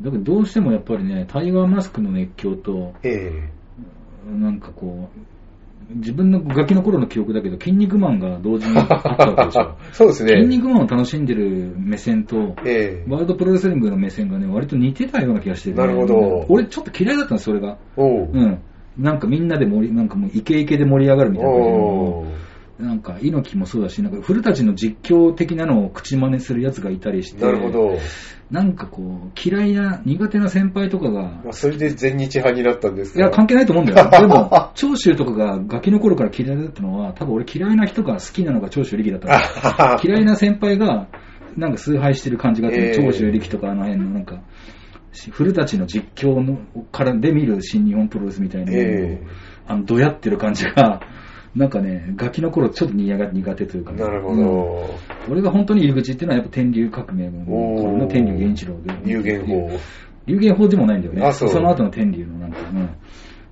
[0.00, 3.50] だけどどうしてもやっぱりね、タイガーマスクの熱狂と、え
[4.28, 5.20] え、なんかこう、
[5.90, 8.94] 自分のガキの頃の記憶だけど、筋肉マンが同時にあった
[9.30, 9.76] わけでしょ。
[9.92, 10.36] そうですね。
[10.42, 16.46] 筋肉マンを楽しんでる目線と、えー、ワールドプロレスリングの目線がね、割と似てたような気がしてる、ね、なるほど。
[16.48, 17.76] 俺ちょっと嫌いだったんです、それが。
[18.32, 18.38] う。
[18.38, 18.58] うん。
[18.98, 21.54] なんかみんなで盛り、なんかもうイケイケで盛り上がるみたいな。
[22.78, 27.98] なんか猪木もそうだし、なんか古舘の実況的なのを口真似するやつがいたりして、なるほど。
[28.50, 34.10] なんかこう、嫌いな、苦手な先輩とかが、まあ、それで全日派になったんですいや、関係ないと思うんだよ。
[34.20, 41.08] でも、長州とかがガキの頃から嫌いだったのは、多分俺嫌いな人が好きなのが長州力だったから 嫌いな先輩が、
[41.56, 44.42] なんか崇拝してる感じがあって、えー長州力とかあの辺のなんか、
[45.30, 46.58] 古古舘の実況の
[46.90, 49.22] からで見る新日本プロレスみたいなのを、え
[49.66, 51.00] あの、どやってる感じが、
[51.56, 58.92] なんかね、ガキの頃ちょっと苦手というか、ね、なるほど、うん、俺が本当に入り口っていうのはやっぱ天竜革命の頃の天竜源一郎で。
[59.04, 59.70] 流言法。
[60.26, 61.32] 流言法でもないんだよね。
[61.32, 62.90] その後の天竜のなんか、うん、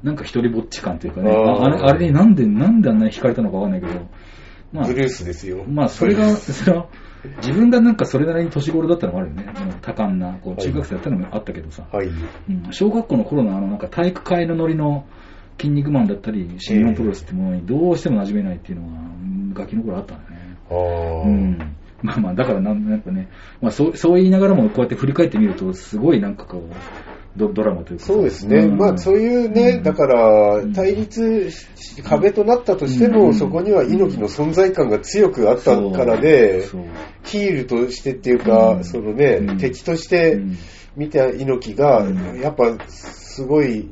[0.02, 1.30] なんか一人ぼっち感というかね。
[1.30, 3.92] あれ、あれになんで、なんであんなに惹かれたのかわかんないけど。
[4.72, 5.64] まあ、ブルースですよ。
[5.64, 6.88] まあ、それが、 その、
[7.36, 9.46] 自分がなんかそれなりに年頃だったのもあるよね。
[9.80, 11.86] 多感な、こう中学生だったのもあったけどさ。
[11.92, 12.08] はい。
[12.08, 15.04] うん、小学校の頃のあの、なんか体育会のノリの、
[15.58, 20.56] 筋肉マンだったり、新日本プロレスってものにどうしても馴染めないっていうのが、ガキの頃あったんだね。
[20.70, 21.58] うん。
[22.02, 23.28] まあまあ、だからなん、なんかね、
[23.60, 26.62] まあそう、そう言いながらも、こうやって振り返ってみると、すごいなんかこう、
[27.36, 28.04] ドドラマというか。
[28.04, 28.58] そうですね。
[28.58, 31.48] うん、まあそういうね、うん、だから、対立、
[32.04, 36.66] 壁となったとしても、うん、そこには猪木の存在感が強くあったからで、
[37.22, 40.40] ヒールとしてっていうか、そのね、敵として
[40.96, 42.06] 見た猪木が、
[42.42, 43.90] やっぱすごい、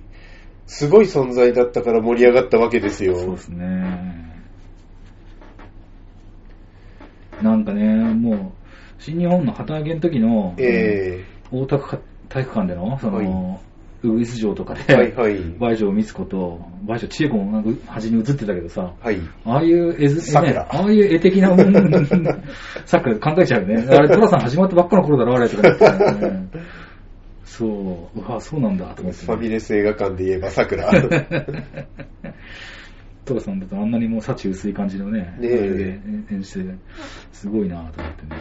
[0.70, 3.16] すごい存在だったから盛り上がったわけですよ。
[3.18, 4.30] そうですね。
[7.42, 8.38] なんかね、もう、
[9.02, 22.06] 新日本の旗揚げの時の、えー、大田区体育館での、その、はい、ウイス城とかで、倍いはい、梅城子と、倍城千恵子もなんか端に映ってたけどさ、はい、ああいう絵、ね、ああいう絵的なもん、
[22.86, 23.88] 桜考えちゃうよね。
[23.90, 25.68] あれ、寅さん始まったばっかの頃だろ、あれとか、
[26.14, 26.48] ね、
[27.50, 30.88] そう、うわ、そうなんだと、ファミレス映画館で言えばさくら。
[33.24, 36.60] トラさんだとあんなにもう幸薄い感じのね、ねで演じて、
[37.32, 38.40] すごいなと思ってね。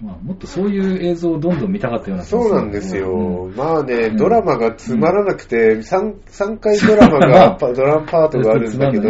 [0.00, 9.08] まあ、もっとそういう映像をどんどん見たかったようなそうなんですよ、うん、まあね、うん、ドラマがつまらなくて、うん、3, 3回ドラマが ドラマパートがあるんだけど、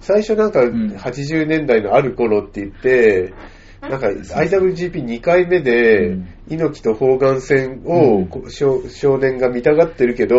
[0.00, 3.32] 最初なんか80年代のある頃って言って、
[3.80, 10.36] なんか IWGP2 回目で、猪木と砲丸戦を、少年が見たがってるけど、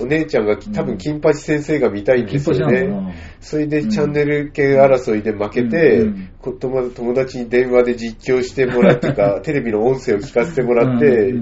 [0.00, 3.14] お姉ちゃんが多分金八先生が見たいんですよね。
[3.40, 6.04] それでチャンネル系争いで負けて、
[6.58, 11.34] 友達に電話で実況してもらってか、 テレビの音声を聞かせてもらって、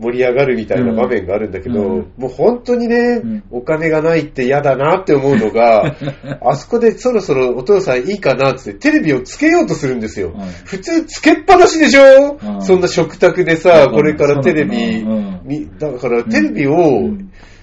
[0.00, 5.94] 盛り上がるみたいな場面があるんだけど、うん、もう本当にね、うん、お金がないって嫌だなって思うのが、
[6.40, 10.34] あそこでそろそろお父さんいいかなってテレビをつけようとするんですよ。
[10.64, 17.10] 普通つけっぱなしでしょ、そんな食卓でさ、これからテレビ、だからテレビを、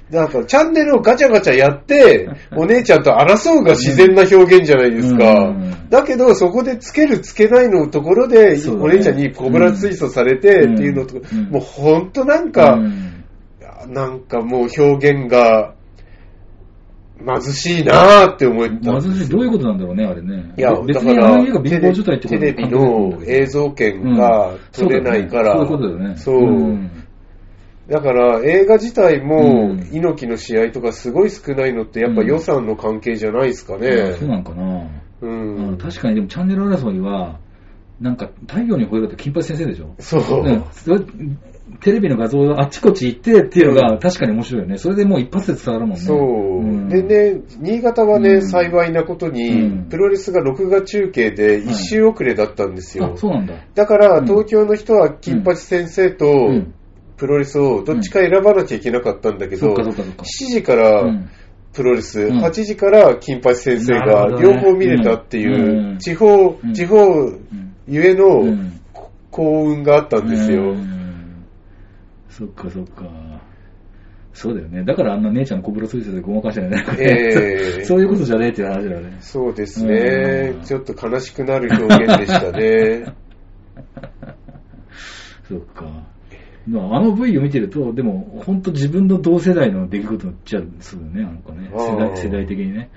[0.09, 5.53] なんか、チャンネルをガチャガチャやって、 お姉ちゃんと争うが自然な表現じゃないですか。
[5.89, 11.15] だけど、そこでつけるつけないのところで、お姉ちゃんにコブラ追走されてっていうのと、
[11.49, 12.79] もうほんとなんか、
[13.89, 15.73] なんかもう表現が、
[17.25, 19.01] 貧しいなーって思った。
[19.01, 20.53] 貧しい、どういうことなんだろうね、あれね。
[20.55, 21.43] いや、だから
[22.19, 26.15] テレビの映像権が取れないから、そういうことだよね。
[26.15, 26.89] そう。
[27.89, 34.13] だから映画自体もうん猪木の試合とかすごい少ないのってやっぱ予算の関係じゃないですかあね。
[34.19, 34.89] そうなんかな。
[35.21, 35.77] ううんん。
[35.77, 37.39] 確かにでもチャンネル争いは、
[37.99, 39.95] なんか太陽に吠えろって金八先生でしょ？
[39.99, 41.07] そう。
[41.81, 44.77] テレビの画像があっちこっち行ってっていうのうんが確かに面白いよね。
[44.77, 46.01] それでもう一発で伝わるもんね。
[46.05, 53.13] そう、んでね、新潟はね、うん幸いなことに、うんプロレスが録画中継で一周遅れだったんですよ。
[53.15, 53.55] あ、そうなんだ。
[53.75, 56.73] だから、うん東京の人は金八先生とうん
[57.17, 60.23] プロレスをどっちか選ばなきゃいけなかったんだけど、そっかそっかそっか。
[60.23, 61.29] 7時からうん
[61.73, 68.79] プロレス、うん8時から金八先生が両方見れたっていう、うん地方、うん地方うんゆえのうん
[69.29, 70.71] 幸運があったんですよ。
[70.71, 71.45] うん
[72.29, 73.05] そっかそっか。
[74.33, 74.83] そうだよね。
[74.83, 76.85] だからあんな姉ちゃんの小風呂ついててごまかしてないね。
[76.99, 79.17] ええ そういうことじゃねえっていう話だよね。
[79.21, 80.59] そうですねう。
[80.59, 83.05] んちょっと悲しくなる表現でしたね。
[85.49, 85.85] そっか。
[86.67, 91.69] まあ、あの V を見てると、でも、本当自分の同世代の出来事じゃそうだよね、なんかね。
[91.73, 92.89] 世代世代的にね。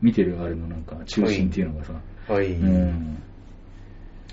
[0.00, 1.94] 見てるあれのなんか、中心っていうのがさ。
[2.28, 2.52] はい。
[2.52, 3.18] うん。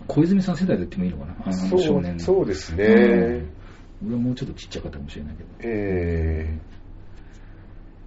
[0.08, 2.20] 小泉さん世代と言ってもいいのかなあの少年の。
[2.20, 2.86] そうですね。
[2.86, 3.64] うん
[4.06, 5.50] 俺はもうちょっとちっちゃかったかもしれないけど。
[5.62, 6.60] え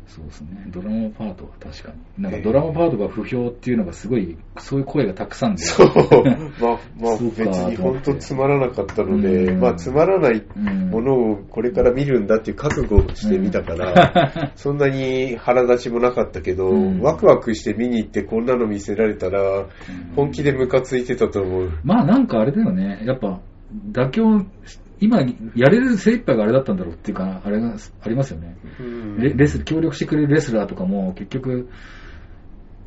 [0.07, 0.65] そうですね。
[0.69, 2.23] ドラマパートは確かに。
[2.23, 5.63] なんかドラマパートが不評っていうのがすごい、そういう声がたくさんで。
[5.63, 5.87] えそう。
[6.63, 19.67] まあ、まあ、別に本当つまらなかったので、うんまあ、つまらないうんものをこれから見るんだっていう覚悟をしてみたから、そんなに腹立ちもなかったけど、うんワクワクして見に行ってこんなの見せられたら、
[20.15, 21.71] 本気でムカついてたと思う。
[21.85, 23.03] まあなんかあれだよね。
[23.05, 23.41] やっぱ、
[23.93, 24.47] 妥協、
[25.01, 25.21] 今
[25.55, 28.57] やれる精一杯があれだったんだろうっていうか、あれがありますよね。
[28.81, 29.19] うん。
[29.19, 31.69] レレス協力してくれるレスラーとかも結局、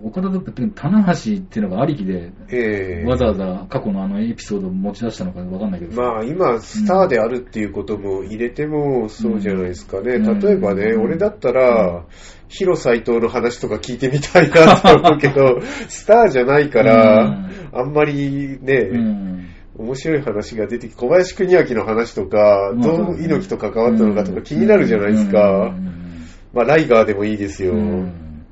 [0.02, 3.06] 岡田だって棚橋っていうのがありきで、ええ。
[3.06, 5.94] わざわざ過去のあのエピソードを持ち出したのかわかんないけど。
[5.94, 10.16] さまあ今、スターであるっていうことも入れてもそうじゃないですかね。
[10.16, 10.40] うん。
[10.40, 11.02] 例えばね、うん。
[11.04, 12.06] 俺だったら、
[12.48, 19.49] ヒロ斎藤の話とか聞いてみたいなと思うけど、 スターじゃないから、あんまりね、うん
[19.80, 25.68] 面白い話が出てき小林邦明の話とか、まあどう猪木と関わったのかとか気になるじゃないですか。
[25.68, 26.26] うん。
[26.54, 27.74] まあライガーでもいいですよ。
[27.74, 28.46] うん。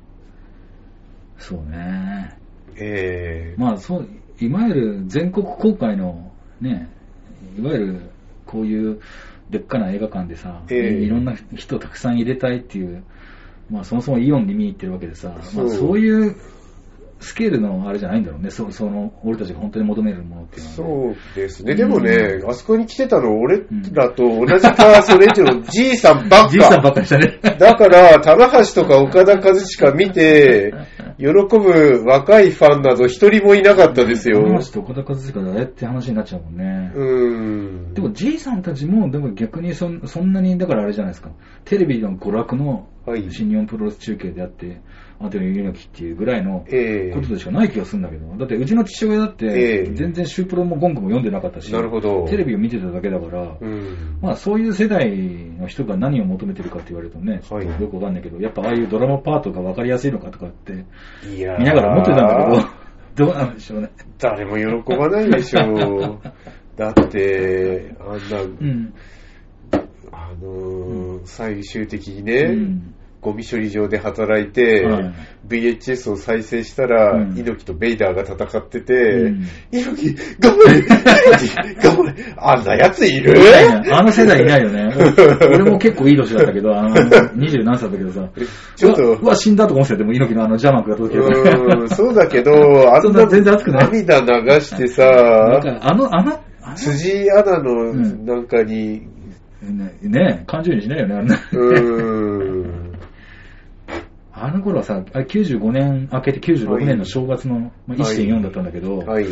[1.38, 2.38] そうね。
[2.76, 3.60] ええ。
[3.60, 4.08] まあそう、
[4.40, 6.88] いわゆる全国公開のね、
[7.58, 8.00] いわゆる
[8.46, 9.00] こういう
[9.50, 10.78] でっかな映画館でさ、ええ。
[10.94, 13.04] いろんな人たくさん入れたいっていう、
[13.70, 15.66] まあそもそもイオンに見に行ってるわけでさ、そう。
[15.66, 16.36] まあそういう
[17.20, 21.74] スケールのあれじゃないんだろうね、そその俺たちが本当に求めるものっていうのは、そうですね。
[21.74, 26.80] でもね、うあそこに来てたの俺らと 同じか、それ以上じいさんばっじいさんか。
[26.82, 27.38] ばっかりしたね。
[27.58, 30.72] だから、棚橋とか岡田和親見て、
[31.18, 34.42] 喜ぶ若いファンなど一人もいなかったですよ。
[34.44, 36.92] 話と岡田和親があれって話になっちゃうもんね。
[36.94, 37.94] うーん。
[37.94, 41.30] でも、じいさんたちも、でも逆にそんそんなに、だからあれじゃないですか、
[41.64, 44.80] テレビの娯楽のはい新日本プロレス中継であって、
[45.20, 54.18] アテネ猪木っていうぐらいのええことでしかない気がするんだけど、だってうちの父親だっえてえ、全然シュープロもゴングも読んでなかったし、なるほどテレビを見てただけだから、うん。
[54.22, 60.84] まあそういう世代の人が何を求めてるかって言われるとね、ちょっとよくわかんないけど、やっぱああいうドラマパートがわかりやすいのかとかって、
[61.26, 62.60] 見ながら思ってたんだ
[63.16, 63.90] けど、 どうなんでしょうね。
[64.18, 66.18] 誰も喜ばないでしょう。
[66.76, 68.94] だって、あんな、うん。
[70.12, 72.94] あのー最終的にね、うん。
[73.20, 75.12] ゴミ処理場で働いて、はい。
[75.48, 77.36] VHS を再生したら、うん。
[77.36, 79.44] 猪木とベイダーが戦ってて、うん。
[79.72, 82.14] 猪木、頑張れ猪木、頑張れ。
[82.36, 83.34] あんなやついる
[83.92, 84.94] あの世代いないよね。
[85.52, 86.94] 俺も結構いい年だったけど、あの、
[87.34, 88.28] 二十何歳だったけどさ、
[88.76, 89.02] ちょっと。
[89.14, 91.84] うわ、死んだと思ってでも猪木のあのジャマンクが届けうる。
[91.84, 92.52] ん、そうだけど、
[92.94, 93.90] あんな全然熱くない。
[93.90, 96.38] 涙流してなんさ、か、あの、あの、
[96.76, 98.24] 辻アナのん。
[98.24, 99.02] なんかに、
[99.62, 102.98] ねね感情にしないよね、あん、
[104.32, 109.26] あの頃はさ、あれ95年明けて96年の正月の、まあ、1.4だったんだけど、はい。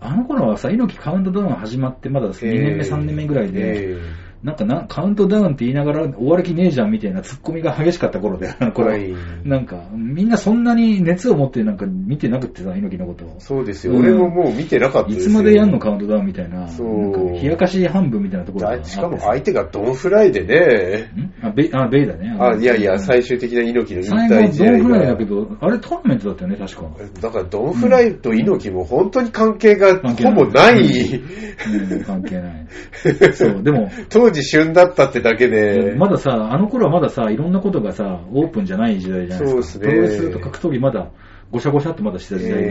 [0.00, 4.00] あの頃はさ、猪木カウントダウン始まってまだ2年目、3年目ぐらいで、え
[4.42, 8.88] なんかな、カウントダウンって言いながら終わる気ねえじゃんみたいなツッコミが激しかった頃で、あの頃。
[8.88, 8.98] は。
[8.98, 13.34] いなんか、みんなそんなに熱を持ってなんか見てなくってさ、猪木のことを。
[13.38, 14.00] そうですよ、うん。
[14.00, 15.32] 俺ももう見てなかったいですよ。
[15.32, 17.32] つまでやんのカウントダウンみたいな、そう。
[17.32, 21.46] 冷やかし半分みたいなところがしかも相手がドンフライでね、ん？
[21.46, 22.36] あ、ベイあ、ベイだね。
[22.38, 26.90] あ、いやいや、最最終的な猪木の引退試合ドンフライだがけど、あれトーナメントだったよね、確か。
[27.20, 32.66] だからドンフライと猪木も本当に関係がほぼない、うん、関係ない。
[33.34, 39.48] そう、でも、 当時旬だったってだけで、まださ、あの頃はまださ、いろんなことがさ、オープンじゃない時代じゃないですか。
[39.50, 39.86] そうですね。
[39.86, 41.10] プロレスと格闘技まだ、
[41.50, 42.70] ごしゃごしゃってまだしてた時代で、え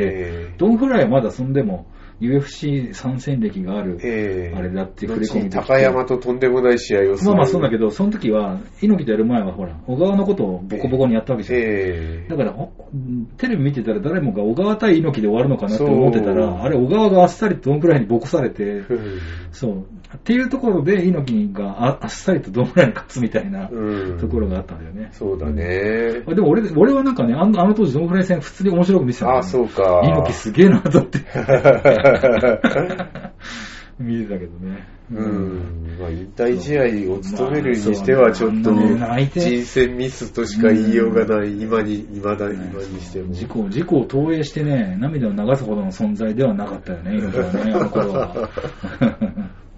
[0.51, 0.55] え。
[0.57, 1.87] ドンフライはまだそんでも、
[2.21, 7.31] UFC 参戦歴がある、ええあれだっていう触れ込み高山ととんでもない試合をする。
[7.31, 11.59] まあまあそうだけど、その時は、猪木とやる前はほら、小川のことをボコボコにやったわけじゃん。
[11.59, 12.71] ええだから、お
[13.37, 19.19] テレビ見てたら誰もが小川対猪木で終わるのかなって思ってたら、あれ小川があっさりとドンフライにボコされて、うん
[19.51, 19.85] そう。
[20.15, 25.09] っていうところで猪木がああっさりとドンフライに勝つみたいなうんところがあったんだよね。
[25.13, 26.23] そうだね。
[26.27, 30.01] あでも俺、俺はなんかね、あのあの当時ドンフライ戦普通に面白く見てたんだよねあ、そうか。
[30.03, 31.19] 猪木すげえなと思って。
[33.99, 34.87] 見てたけどね。
[35.11, 35.97] うん。
[35.99, 41.61] まあ、引退試合を務めるにしては、ちょっと、人選ミスとしか言いようがない。
[41.61, 43.33] 今に、今だ、今にしても。
[43.33, 48.49] 事故、事故を投影してね、涙を流すほどの存在ではなかったよね、猪木はね、あの頃は。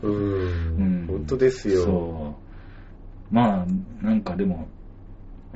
[0.03, 0.07] う。
[0.07, 1.81] うんん本当ですよ。
[1.83, 3.35] そう。
[3.35, 4.67] まあ、なんかでも、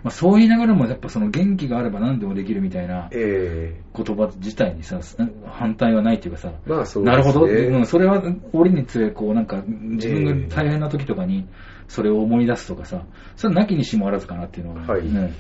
[0.04, 5.00] まあ、そう言いながらも、やっぱその元気があれば何でもできるみたいなえ言葉自体にさ、
[5.48, 7.18] 反対はないっていうかさ、えまあそうですね。
[7.18, 8.22] なるほど、うん、それは
[8.54, 11.48] 折につれ、こうなんか自分が大変な時とかに
[11.88, 13.06] それを思い出すとかさ、
[13.36, 15.02] それはなきにしもあらずかなっていうのは、はい。
[15.02, 15.36] うん。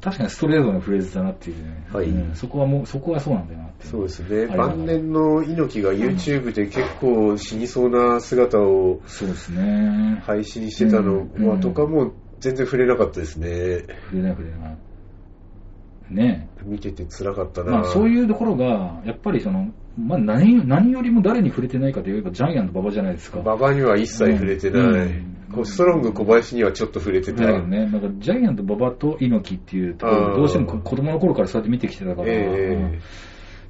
[0.00, 2.06] 確かにストレートなフレーズだなっていうね、はい。
[2.06, 2.34] うん。
[2.34, 4.46] そこはもう、そこはそうなんだよなっていそうですね。
[4.56, 10.22] 晩年の猪木が YouTube で結構死にそうな姿をそうですね。
[10.24, 11.26] 配信してたの
[11.60, 12.12] とかも
[12.46, 13.48] 全然触れなかったですね。
[14.04, 14.76] 触れない触れない。
[16.08, 17.64] ね見てて辛かったえ。
[17.64, 17.70] な。
[17.72, 23.40] まあそういうところが、やっぱりその、まあ何、何よりも誰に触れてないかといえばジャイアント馬場じゃないですか。
[23.40, 24.82] 馬場には一切触れてない。
[24.82, 27.44] うんこうストロング小林にはちょっと触れてた。
[27.44, 27.86] だよね。
[27.86, 33.00] なんかジャイアント馬場と猪木っていうところをどうしても子供の頃からそうやって見てきてたから、え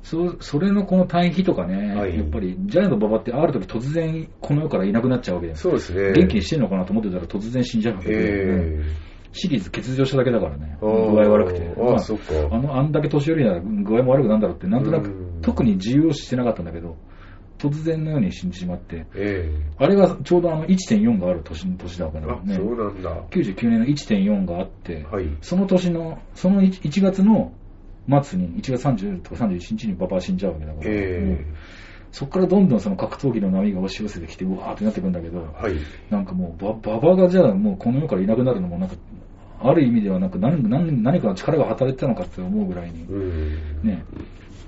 [0.07, 5.63] そそれのこの対比とかね、はいやっぱりジャイアント馬場ってある時突然この世からいなくなっちゃうわけえです。
[5.63, 6.13] そうですね。
[6.13, 8.85] 元気にしてんのかなと思ってたら突然死んじゃうわけで、え
[9.33, 11.75] シリーズ欠場しただけだからね、え具合悪くて。
[11.77, 12.35] ああ、まあそっか。
[12.53, 16.97] あの、あんだけ年寄りなら具合も悪くなんだろうって、なんとなくうん特に自由をしてなかったんだけど、
[17.59, 23.11] 突然のように死んでしまって、えあれがちょうどあの1.4がある年年だかえあ、らね、そうなんだ。
[23.31, 25.37] 99年の1.4があって、はい。
[25.41, 27.53] その年の、その 1, 1月の
[28.09, 31.57] 末に、1月30とか31日に馬場は死んじゃうわけだから、えうん
[32.17, 35.77] そこからどんどんその格闘技の波が押し寄せてきて、うわーってなってくるんだけど、えはい。
[36.09, 38.97] なんかもう、ば馬場がじゃあもうこの世からいなくなるのも、なんか、
[39.61, 43.83] ある意味ではなんか何何何かの力が働いてたのかって思うぐらいに、うん。
[43.83, 44.03] ね、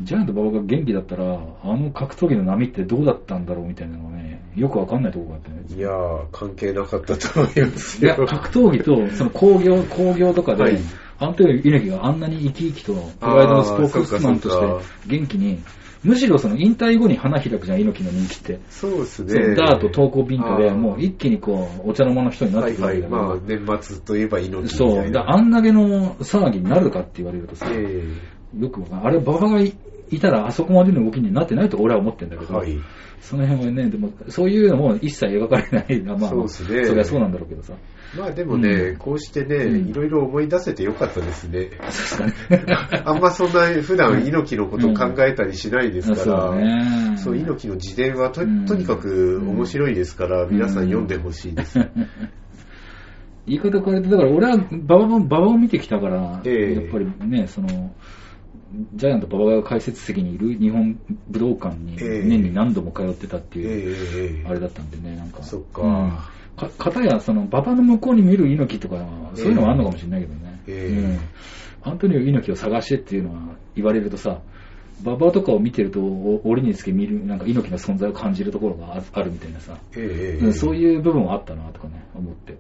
[0.02, 5.56] ジャイアント馬場が元気だったら、あの格闘技の波ってどうだったんだろうみたいなのがね、よくわかんないところがあってね。
[5.74, 8.26] いやー、関係なかったと思いますいや、よ。
[8.26, 10.78] 格闘技と、その工業、工業とかで、はい
[11.20, 15.60] あの時猪木があんなに生き生きと、プライドのスポークスマンとして元気に、
[16.04, 18.60] むしろその引退後に花開くじゃん、猪木の人気って。
[18.70, 19.56] そうですね。
[19.56, 22.96] ダート、投稿ピントで、もう一気にこう、お茶の間の人になっはいはい。
[22.96, 25.10] てくるわけだけど、まあ、年末といえば猪木みそ、うな。
[25.10, 28.04] だあんだけの騒ぎになるかって言われるとさ、え
[28.56, 29.74] よくあれ、馬場がい
[30.10, 32.78] いたらあそこまでの動きになってないと俺は思ってんだけど、えはい。
[33.20, 37.74] その辺はね、でも、そういうのも一切描かれないが、まあ、そうですねそりゃそうなんだろうけどさ。
[38.16, 38.96] まあでもね、うん。
[38.96, 39.88] こうしてね、うん。
[39.88, 41.70] いろいろ思い出せてよかったですね。
[43.04, 47.16] あんまそんな普段猪木のことを考えたりしないですから、そうだね。
[47.18, 50.50] そう、猪木の自伝はとにかく面白いですから、ん。
[50.50, 51.78] 皆さん読んでほしいです。
[53.46, 56.74] 言い方変えて、だから俺は馬場も馬場を見てきたから、ええ。
[56.74, 57.94] やっぱりね、その、
[58.94, 62.24] ジャイアント馬場が解説席にいる日本武道館にええ。
[62.24, 65.42] 年に何度も通ってたってえいう、あれだったんでね、なんか。
[65.42, 65.82] そっか。
[65.82, 66.12] うん
[66.58, 70.60] か、かたや、その、馬場の向こうに見る猪木とか、そういうのはあんのかもしれないけどね。
[70.66, 70.94] ええ。
[70.94, 71.90] うん。
[71.90, 74.40] アントニオ猪木を探してっていうのは言われるとさ、
[75.02, 82.58] 馬場とかを見てると、お折につけ見る、なんか猪木の存在を感じるところがああるみたいなさ、ええええうんそういう部分はあったなとかね、思って。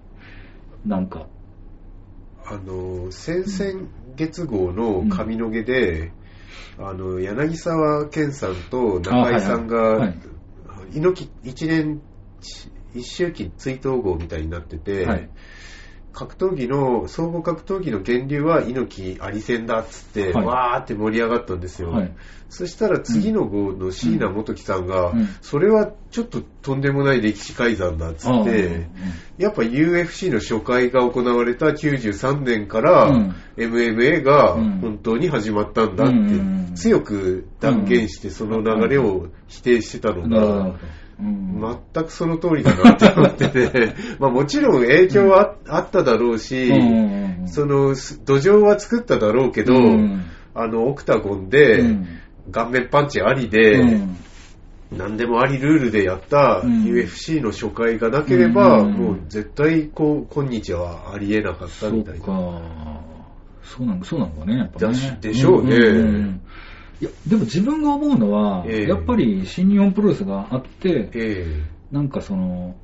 [0.86, 1.26] なんか、
[2.46, 6.12] あの、先々月号の上野毛で、
[6.78, 10.06] あの、柳沢健さんと中井さんあはいはい。
[10.06, 10.16] はがい、
[10.94, 12.00] 猪木一年、
[12.98, 15.30] 一周期追悼号みたいになってて、はい。
[16.18, 20.44] 格闘技の、総合格闘技の源流は猪木あり戦だっつって、はい。
[20.44, 21.92] わーって盛り上がったんですよ。
[21.92, 22.12] はい。
[22.48, 25.28] そしたら次の号の椎名元樹さんが、うん。
[25.42, 28.88] それはちょっととんでもない歴史改ざんだっつって、
[29.36, 33.34] やっぱ UFC の初回が行われた93年から、うん。
[33.56, 34.78] MMA がうん。
[34.80, 36.72] 本当に始まったんだって、うん。
[36.74, 40.78] 強く断言してその流れを否定してたのが
[41.20, 50.24] 全くその通りだなって思ってて、 まあもちろん影響はああっただろうし、うんそのす土壌は作っただろうけど、うん。
[50.54, 52.06] あのオクタゴンで、うん。
[52.50, 54.16] 顔面パンチありで、うん。
[54.90, 58.92] 何でもありルールでやった UFC の初回がなければ、うん。
[58.92, 62.24] もう絶対こう、今日はありえなかったみたいな。
[62.24, 62.62] か。
[63.62, 65.10] そうなの、そうなのかね、やっぱだねし。
[65.20, 66.40] でしょうね
[67.00, 68.88] いや、でも自分が思うのは、ええ。
[68.88, 71.62] やっぱり新日本プロレスがあって、ええ。
[71.92, 72.74] なんかその、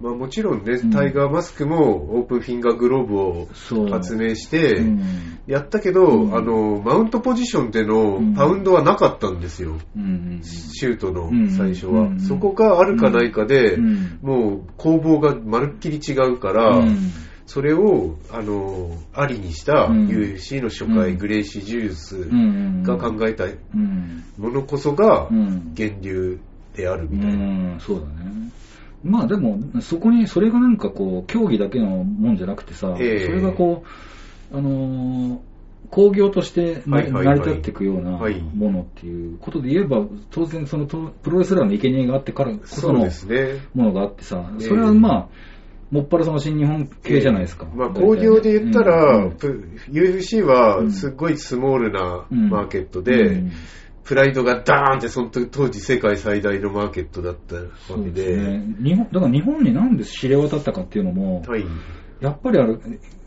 [0.00, 3.88] まあもちろんね、うんタイガーマスクもオープンフィンガーグローブをそう。
[3.88, 5.38] 発明して、うん。
[5.46, 6.36] やったけど、うん。
[6.36, 8.34] あの、マウントポジションでのうん。
[8.34, 9.78] パウンドはなかったんですよ。
[9.96, 10.02] うん。
[10.02, 10.06] う
[10.38, 11.48] んシュートのうん。
[11.50, 12.08] 最初は。
[12.08, 12.20] うん。
[12.20, 14.18] そこがあるかないかで、うん。
[14.20, 16.98] もう攻防がまるっきり違うから、うん
[17.46, 20.06] それを、あの、ありにしたうん。
[20.08, 21.18] UFC の初回、うん。
[21.18, 25.72] グレイシー・ジュースうんが考えたうんものこそがうん。
[25.76, 26.38] 源流
[26.74, 27.76] であるうみたいな。
[27.76, 28.50] ん、そうだね。
[29.02, 33.26] まあでも、そこに、それがなんかこう、競技だけのもんじゃなくてさ、ええ。
[33.26, 33.84] それがこ
[34.52, 35.38] う、あのー
[35.90, 38.40] 工業として成り立っていくようなはい。
[38.40, 43.06] ものっていうことで言えば、当然そのとプロレスラーの生贄があってからこその。
[43.74, 44.60] ものがあってさ、ええ。
[44.66, 45.28] それはまあ、
[45.94, 47.66] もっぱらその新日本系じゃないですか。
[47.66, 49.36] まあ、工業で言ったら、うん。
[49.36, 52.48] プ UFC はすっごいスモールなうん。
[52.48, 53.52] マーケットで、うん。
[54.02, 58.74] プライドがダーンって、その時当時世界最大のマーケットだったわそうけで、ですね。
[58.82, 61.64] 日本、だから日本になんで知れ渡ったかっていうのも、はい、
[62.20, 62.80] やっぱりある、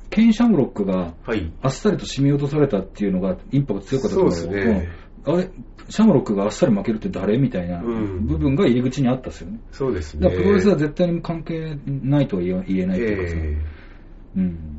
[0.09, 4.89] ケン・シャムロックがはい、あっさりと締め落とされたっていうのがインパクト強かったと思そうですね。
[5.25, 5.33] うん。
[5.35, 5.49] あれ、
[5.89, 9.59] シャムロックがあっさり負けるって誰みたいなうん部分が入り口にあったんですよね。
[9.71, 10.21] そうですね。
[10.21, 13.57] だからプロレスは絶対に関係ないとは言えないというかさ、え
[14.37, 14.76] うん。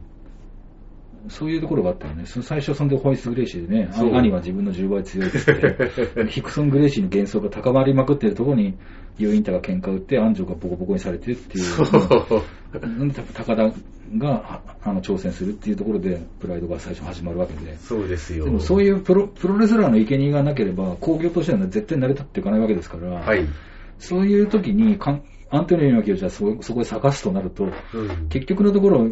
[1.29, 2.27] そういうところがあったよね。
[2.27, 8.75] そ最初そんでホイス・グレイシーでね、兄は自分の10倍強いって言って、 ヒクソン・グレイシーの幻想が高まりまくってるところに、
[9.19, 11.65] Uインターが喧嘩売って、アンジョがボコボコにされてっていう。
[13.35, 13.73] 高田
[14.17, 17.77] がああの挑戦するっていうところで、プライドが最初始まるわけで。
[17.79, 18.45] そうですよ。
[18.45, 23.47] でもそういうプロプロレスラーの生贄がなければ、興行としては絶対成り立っていかないわけですから、はい。
[23.99, 29.11] そういう時にかんアントニオ猪木をじゃあそそこで探すとなると、うん結局のところ、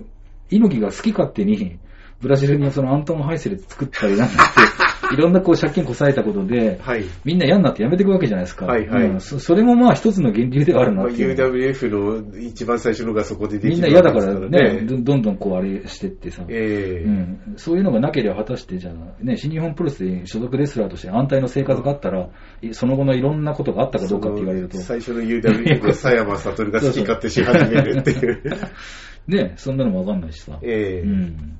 [0.50, 1.78] 猪木が好き勝手に、
[2.20, 7.04] ブラジルにそのアントン・ハイセル作ったりなんだって、 いろんなこう借金こさえたことで、はい。
[7.24, 8.66] みんな嫌になってやめていくわけじゃないですか。
[8.66, 11.34] はいはいうんそそれもまあ一つの源流ではあるなまあ、っていう。
[11.34, 22.28] UWF の一番最初のがそこでできみんたな嫌だからわけね、ですどどんどんこうあれしてってさ、ええうん、そういうのがなければ果たして、じゃあ、ね、新日本プロレスで所属レスラーとして安泰の生活があったら、
[22.62, 28.42] いその後のいろんなことがあったかどうかって言われると、その最初の UWF で 佐山悟が好き勝手し始めるっていう。
[29.28, 30.58] ね、そんなのもわかんないしさ。
[30.62, 31.58] ええうん。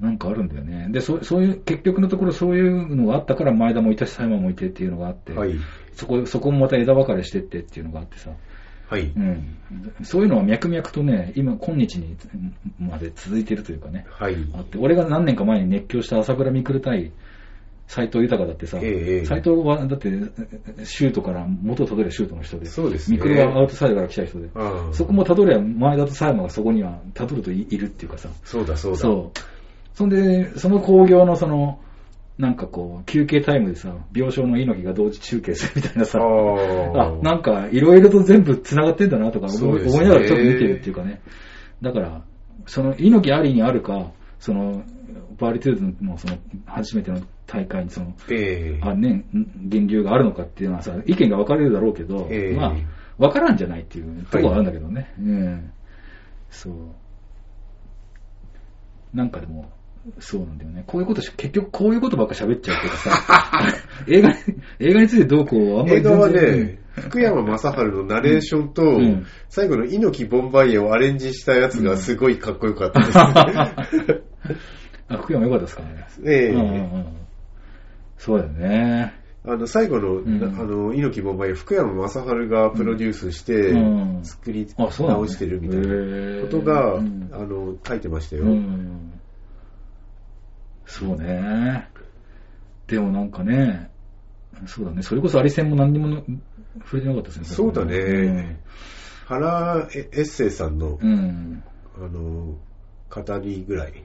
[0.00, 0.88] なんかあるんだよね。
[0.90, 5.54] で、そそういう、結局のところそういうのがあったから前田もいたし、佐山もいてっていうのがあって、はい。
[5.94, 8.30] そこ、そこもまた枝分かれしてってっていうのがあってさ、
[8.88, 9.02] はい。
[9.04, 9.56] うん。
[10.02, 12.16] そういうのは脈々とね、今、今日に
[12.78, 14.36] まで続いてるというかね、はい。
[14.54, 17.12] あって、俺が何年か前に熱狂した朝倉未来対
[17.88, 20.10] 斎藤豊だってさ、ええ斎藤はだって、
[20.84, 24.48] シュートから元をたどれシュートの人で、そうですね未来はアウトサイドから来た人で、
[24.92, 28.98] そこもたどれば前田と佐山がそこにはたどるといいるっていうかさ、そうだそうだ。
[28.98, 29.55] そう。
[29.96, 31.80] そんで、その興行のその、
[32.36, 41.22] なんかこう、休憩タイムでさ、病床の猪木が同時中継するみたいなさ、あなんか、いろいろと全部繋がってんだなとか思い,、ながらちょっと見てるっていうかね。
[41.80, 42.22] だから、
[42.66, 44.84] その、猪木ありにあるか、その、
[45.38, 46.36] バーリトゥードのその、
[46.66, 52.74] 初めての大会にその、ええあね、源流があるのかっていうのはさ、意見が分かれるだろうけど、ええまあ、
[53.18, 55.14] 分からんじゃないっていうところはあるんだけどね。
[55.18, 55.72] うん。
[56.50, 56.74] そう。
[59.14, 59.70] なんかでも、
[60.18, 60.84] そうなんだよね。
[60.86, 63.72] こういうことし、結局こういうことばっか喋っちゃうけどさ、
[64.08, 64.34] 映画に、
[64.80, 73.18] 映画についてどうこう、あんまり映画はね、福山雅治のナレーションと、ん最後の猪木ボンバイエをアレンジしたやつがすごいかっこよかったです。
[75.08, 76.06] あ、福山よかったですかね。
[76.24, 77.06] ええうんうんうん
[78.18, 79.12] そうだよね。
[79.44, 88.44] あの、最後の、んあの、猪木ボンバイエ、福山雅治がプロデュースして、うん作り直してるみたいなことが、うんあの、書いてましたよ。
[88.44, 89.15] うん。
[90.86, 91.88] そうね。
[92.86, 93.90] でもなんかね、
[94.66, 95.02] そうだね。
[95.02, 96.24] それこそアリセンも何にも
[96.84, 97.44] 触れてなかったですね。
[97.44, 98.60] そうだね
[99.26, 101.10] 原エッセイさんのう、ん。
[101.10, 101.64] うん。
[101.96, 102.56] あの、
[103.10, 104.04] 語りぐらい。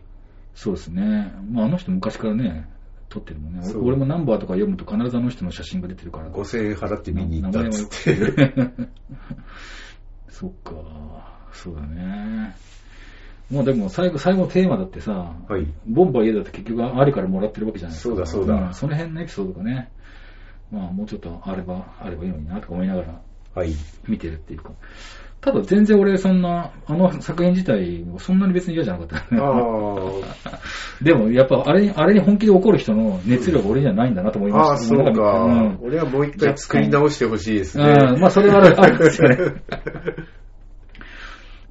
[0.56, 1.34] そうですね。
[1.50, 2.68] まああの人昔からね、
[3.10, 3.62] 撮ってるもんね。
[3.76, 6.30] 俺もナンバーとか読むと必ずあの人の写真が出てるから。
[6.30, 8.16] 5000円払って見に行ったっつって。
[10.30, 10.72] そっか。
[11.54, 12.56] そうだね。
[13.52, 15.68] もうでも最後、最後のテーマだってさ、はい。
[15.86, 18.16] ボンバー家だって結局ありからもらってるわけじゃないですか。
[18.16, 19.92] そうだそうだんその辺のエピソードがね、
[20.72, 23.22] まあもうちょっとあれば、あればいいのになとか思いながら
[23.54, 23.74] はい。
[24.08, 24.72] 見てるっていうか。
[25.42, 29.18] ただ全然俺そんな、あの作品自体、そんなに別に嫌じゃなかった。
[29.18, 29.22] あ
[31.02, 34.96] でもやっぱあれに、あれに本気で怒る人の熱量が俺にはないんだなと思いあ、ああ、ました。
[34.96, 35.44] そうなんか。
[35.44, 37.84] うん俺はもう一回作り直してほしいですね。
[37.84, 39.38] うん、まあそれはあるあるんですよね。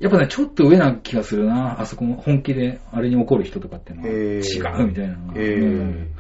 [0.00, 1.80] やっぱね、ちょっと上な気がするな。
[1.80, 4.08] あそこ本気であれに怒る人とかっていうのは。
[4.08, 5.34] 違うみたいなのが。
[5.36, 6.10] えうん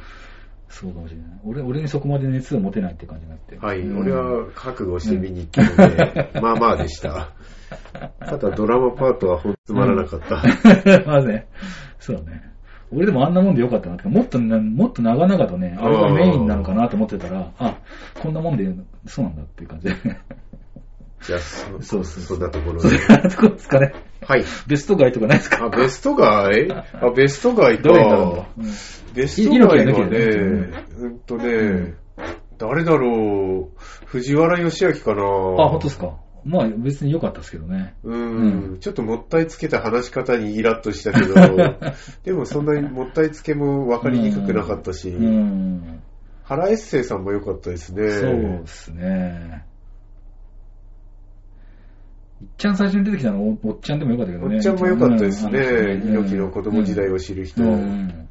[0.68, 1.40] そうかもしれない。
[1.44, 3.58] 俺、俺にそこまで熱を持てないって感じになって。
[3.58, 7.32] はい、うん俺は覚悟して見に行ったので、まあまあでした。
[8.20, 10.36] ただドラマパートはほんとつまらなかった。
[11.06, 11.48] まあね。
[11.98, 12.50] そうね。
[12.92, 14.08] 俺でもあんなもんでよかったなって。
[14.08, 17.78] もっとな、もっと長々とね、あれがメインなのかなと思ってたら、あ、
[18.20, 18.72] こんなもんで、
[19.06, 19.94] そうなんだっていう感じで。
[21.26, 22.98] じゃあ、そそうそうそんなところそで。
[22.98, 23.92] れはどこですかね。
[24.22, 24.44] はい。
[24.66, 25.64] ベストガイとかないですか？
[25.64, 28.46] あ、ベストガイあ、ベストガイか
[29.14, 31.94] ベストガイはねる、うんとね、
[32.58, 35.22] 誰だろう、藤原義明かな。
[35.22, 36.16] あ、本当ですか？
[36.42, 37.94] まあ別に良かったですけどね。
[38.02, 41.34] うん、うちょっともったいつけた話し方にイラッとしたけど、
[42.24, 46.00] でもそんなにもったいつけも分かりにくくなかったし、うん。
[46.44, 48.10] 原エッセイさんも良かったですね。
[48.10, 49.66] そうですね。
[52.42, 54.56] いっちゃん最初に出てきたのおおっちゃんでもよかったけどね。
[54.56, 55.58] おっちゃんも良かったですね。
[55.58, 57.62] うん猪木の子供時代を知る人。
[57.62, 58.28] うん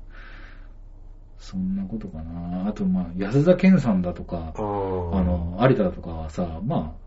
[1.38, 2.68] そんなことかな。
[2.68, 6.99] あと、まあ、安田健さんだとか、あの、有田だとかはさ、まあ、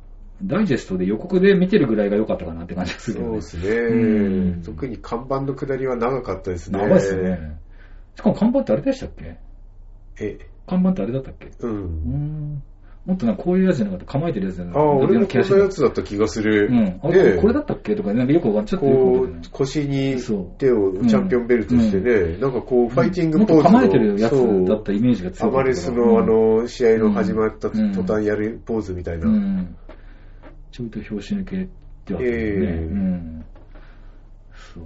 [0.42, 3.40] ダイジェストで予告で見てるぐらいが良かったかなって感じがするよね。
[3.40, 6.80] そうですね、うん特に看板の下りは長かったですね。
[6.80, 7.56] 長いですね。
[8.16, 9.36] しかも看板ってあれでしたっけ？
[10.18, 11.46] え、看板ってあれだったっけ？
[11.60, 11.66] う。
[11.68, 12.62] うんん。
[13.04, 15.74] もっとなんかこういうやつじゃなかった構えてるやつじゃなああ、かった俺もこんなやつ。
[15.74, 16.68] つだった気がする。
[16.70, 17.00] うん。
[17.02, 17.96] あねれ、これだったっけ？
[17.96, 25.52] とか、なんかよくわかんちょっとよくわこかんないう腰にそう手をチャンピオンベルトしてね、なんかこう、ファイティングポーズの構えてるやつだったイメージが強かったから。
[25.52, 29.26] アマレスのあの、試合の始まった途うん端やるポーズみたいな。
[29.26, 29.76] うん。
[30.70, 31.66] ちょいと拍子抜けっ
[32.04, 32.26] てあったよね。
[32.26, 33.44] ええうん。
[34.74, 34.84] そう。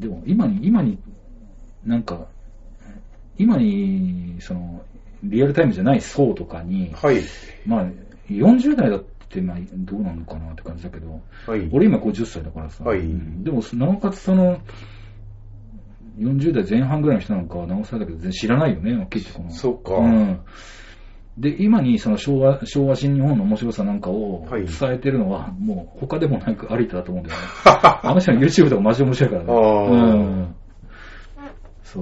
[0.00, 0.98] でも、今に、今に、
[1.84, 2.26] なんか、
[3.38, 4.82] 今に、その、
[5.24, 7.22] リアルタイムじゃない層とかに、はい。
[7.66, 7.86] まあ、
[8.28, 11.68] 40代だって、まあ、どうなのかなって感じだけど、はい。
[11.72, 14.60] 俺今50歳だからさ、はいうんでも、なおかつその、
[16.18, 19.50] 40代前半ぐらいの人なんかはなおさらだけど、全然知らないよね、きっとこの。
[19.50, 20.44] そうかん。
[21.38, 27.46] で、今にその昭和、昭和新日本の面白さなんかをはい伝えてるのは、もう他でもなく有田だと思うんだよね。
[28.02, 29.52] あの人の YouTube とかマジ面白いからね。
[29.52, 30.54] うん。
[31.82, 32.00] そ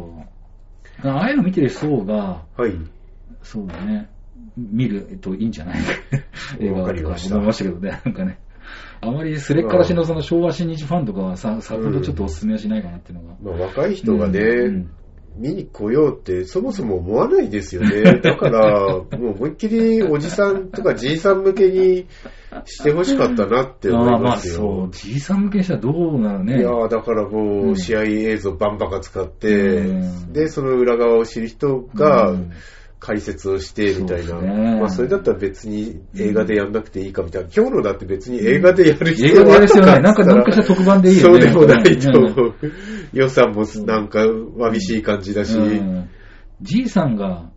[1.03, 1.09] う。
[1.09, 2.73] ああいうの見てる層が、はい。
[3.43, 4.09] そうだね。
[4.57, 5.80] 見るといいんじゃない？
[6.61, 8.01] 映 画わかとかりました思いましたけどね。
[8.05, 8.38] なんかね。
[9.01, 13.34] あまりすれっからしのその昭和新日ファンとかはさ、さほどちょっとお勧めはしないかなっていうのが。
[13.43, 14.90] まあ、若い人がね、うん
[15.34, 18.03] 見に来ようってそもそも思わないですよね。
[18.20, 22.07] だから、もう思いっきりおじさんとかじいさん向けに
[22.66, 24.55] してほしかったなって思いああまあますよ。
[24.57, 26.59] そう、じいさん向けにしたらどうなのね。
[26.59, 29.93] いやーだからもううん試合映像バンバカ使って、う
[30.28, 32.51] んで、その裏側を知る人がうん
[33.05, 34.40] 解説をしてみたいな。
[34.40, 37.48] ねまあそれだったら別に映画でやんなくていいかみたいな。
[37.53, 40.03] 今日のだって別に映画でやる必映画でや要はあったる必要ない。
[40.03, 41.40] なんか、なんかした特番でいいよね。
[41.50, 42.55] そうでもないとうん思う。
[43.12, 44.24] 予算もなんか
[44.57, 45.59] わびしい感じだし。
[45.59, 46.09] うん
[46.61, 47.50] じいさんが、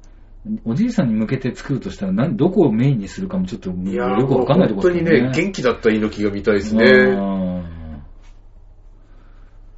[0.63, 6.83] おじいさんに向けて作るとしたら、何どこをメインにするかもちょっとよくわかんないところ本当にね、元気だった猪木が見たいですね。
[6.83, 7.75] うん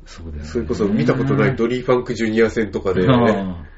[0.06, 0.48] そうだよね。
[0.48, 3.77] それこそ見たことないドリー・ファンク・ジュニア戦とかで、ああ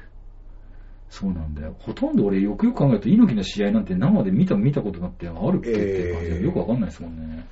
[1.10, 1.74] そうなんだよ。
[1.80, 7.46] ほとんど俺よくよく考えると猪木の試合なんて生で見た見たことなんてあるっけっていう感じよくわかんないですもんね。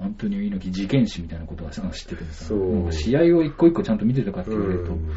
[0.00, 5.10] アントニオ猪木事件史みたいなことは知っててもさ、試合を一個一個ちゃんと見てたかって言われると、うん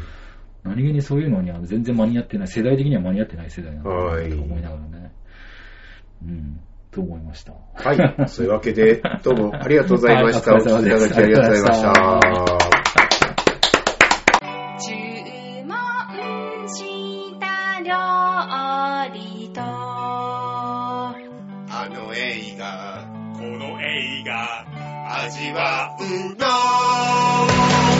[0.66, 5.12] 何気にそういうのには全然間に合ってない、世代的には間に合ってない世代なんだと思いながらね。
[6.24, 6.60] うん、
[6.90, 7.54] と思いました。
[7.74, 8.28] はい。
[8.28, 10.52] そういうわけで、どうもありがとうございました。
[10.54, 12.75] はいお聞きいただきありがとうございました。
[19.08, 19.60] りと。
[19.62, 21.14] あ
[21.90, 23.04] の映画。
[23.34, 24.66] この映画。
[25.24, 26.04] 味わう
[26.36, 27.95] の。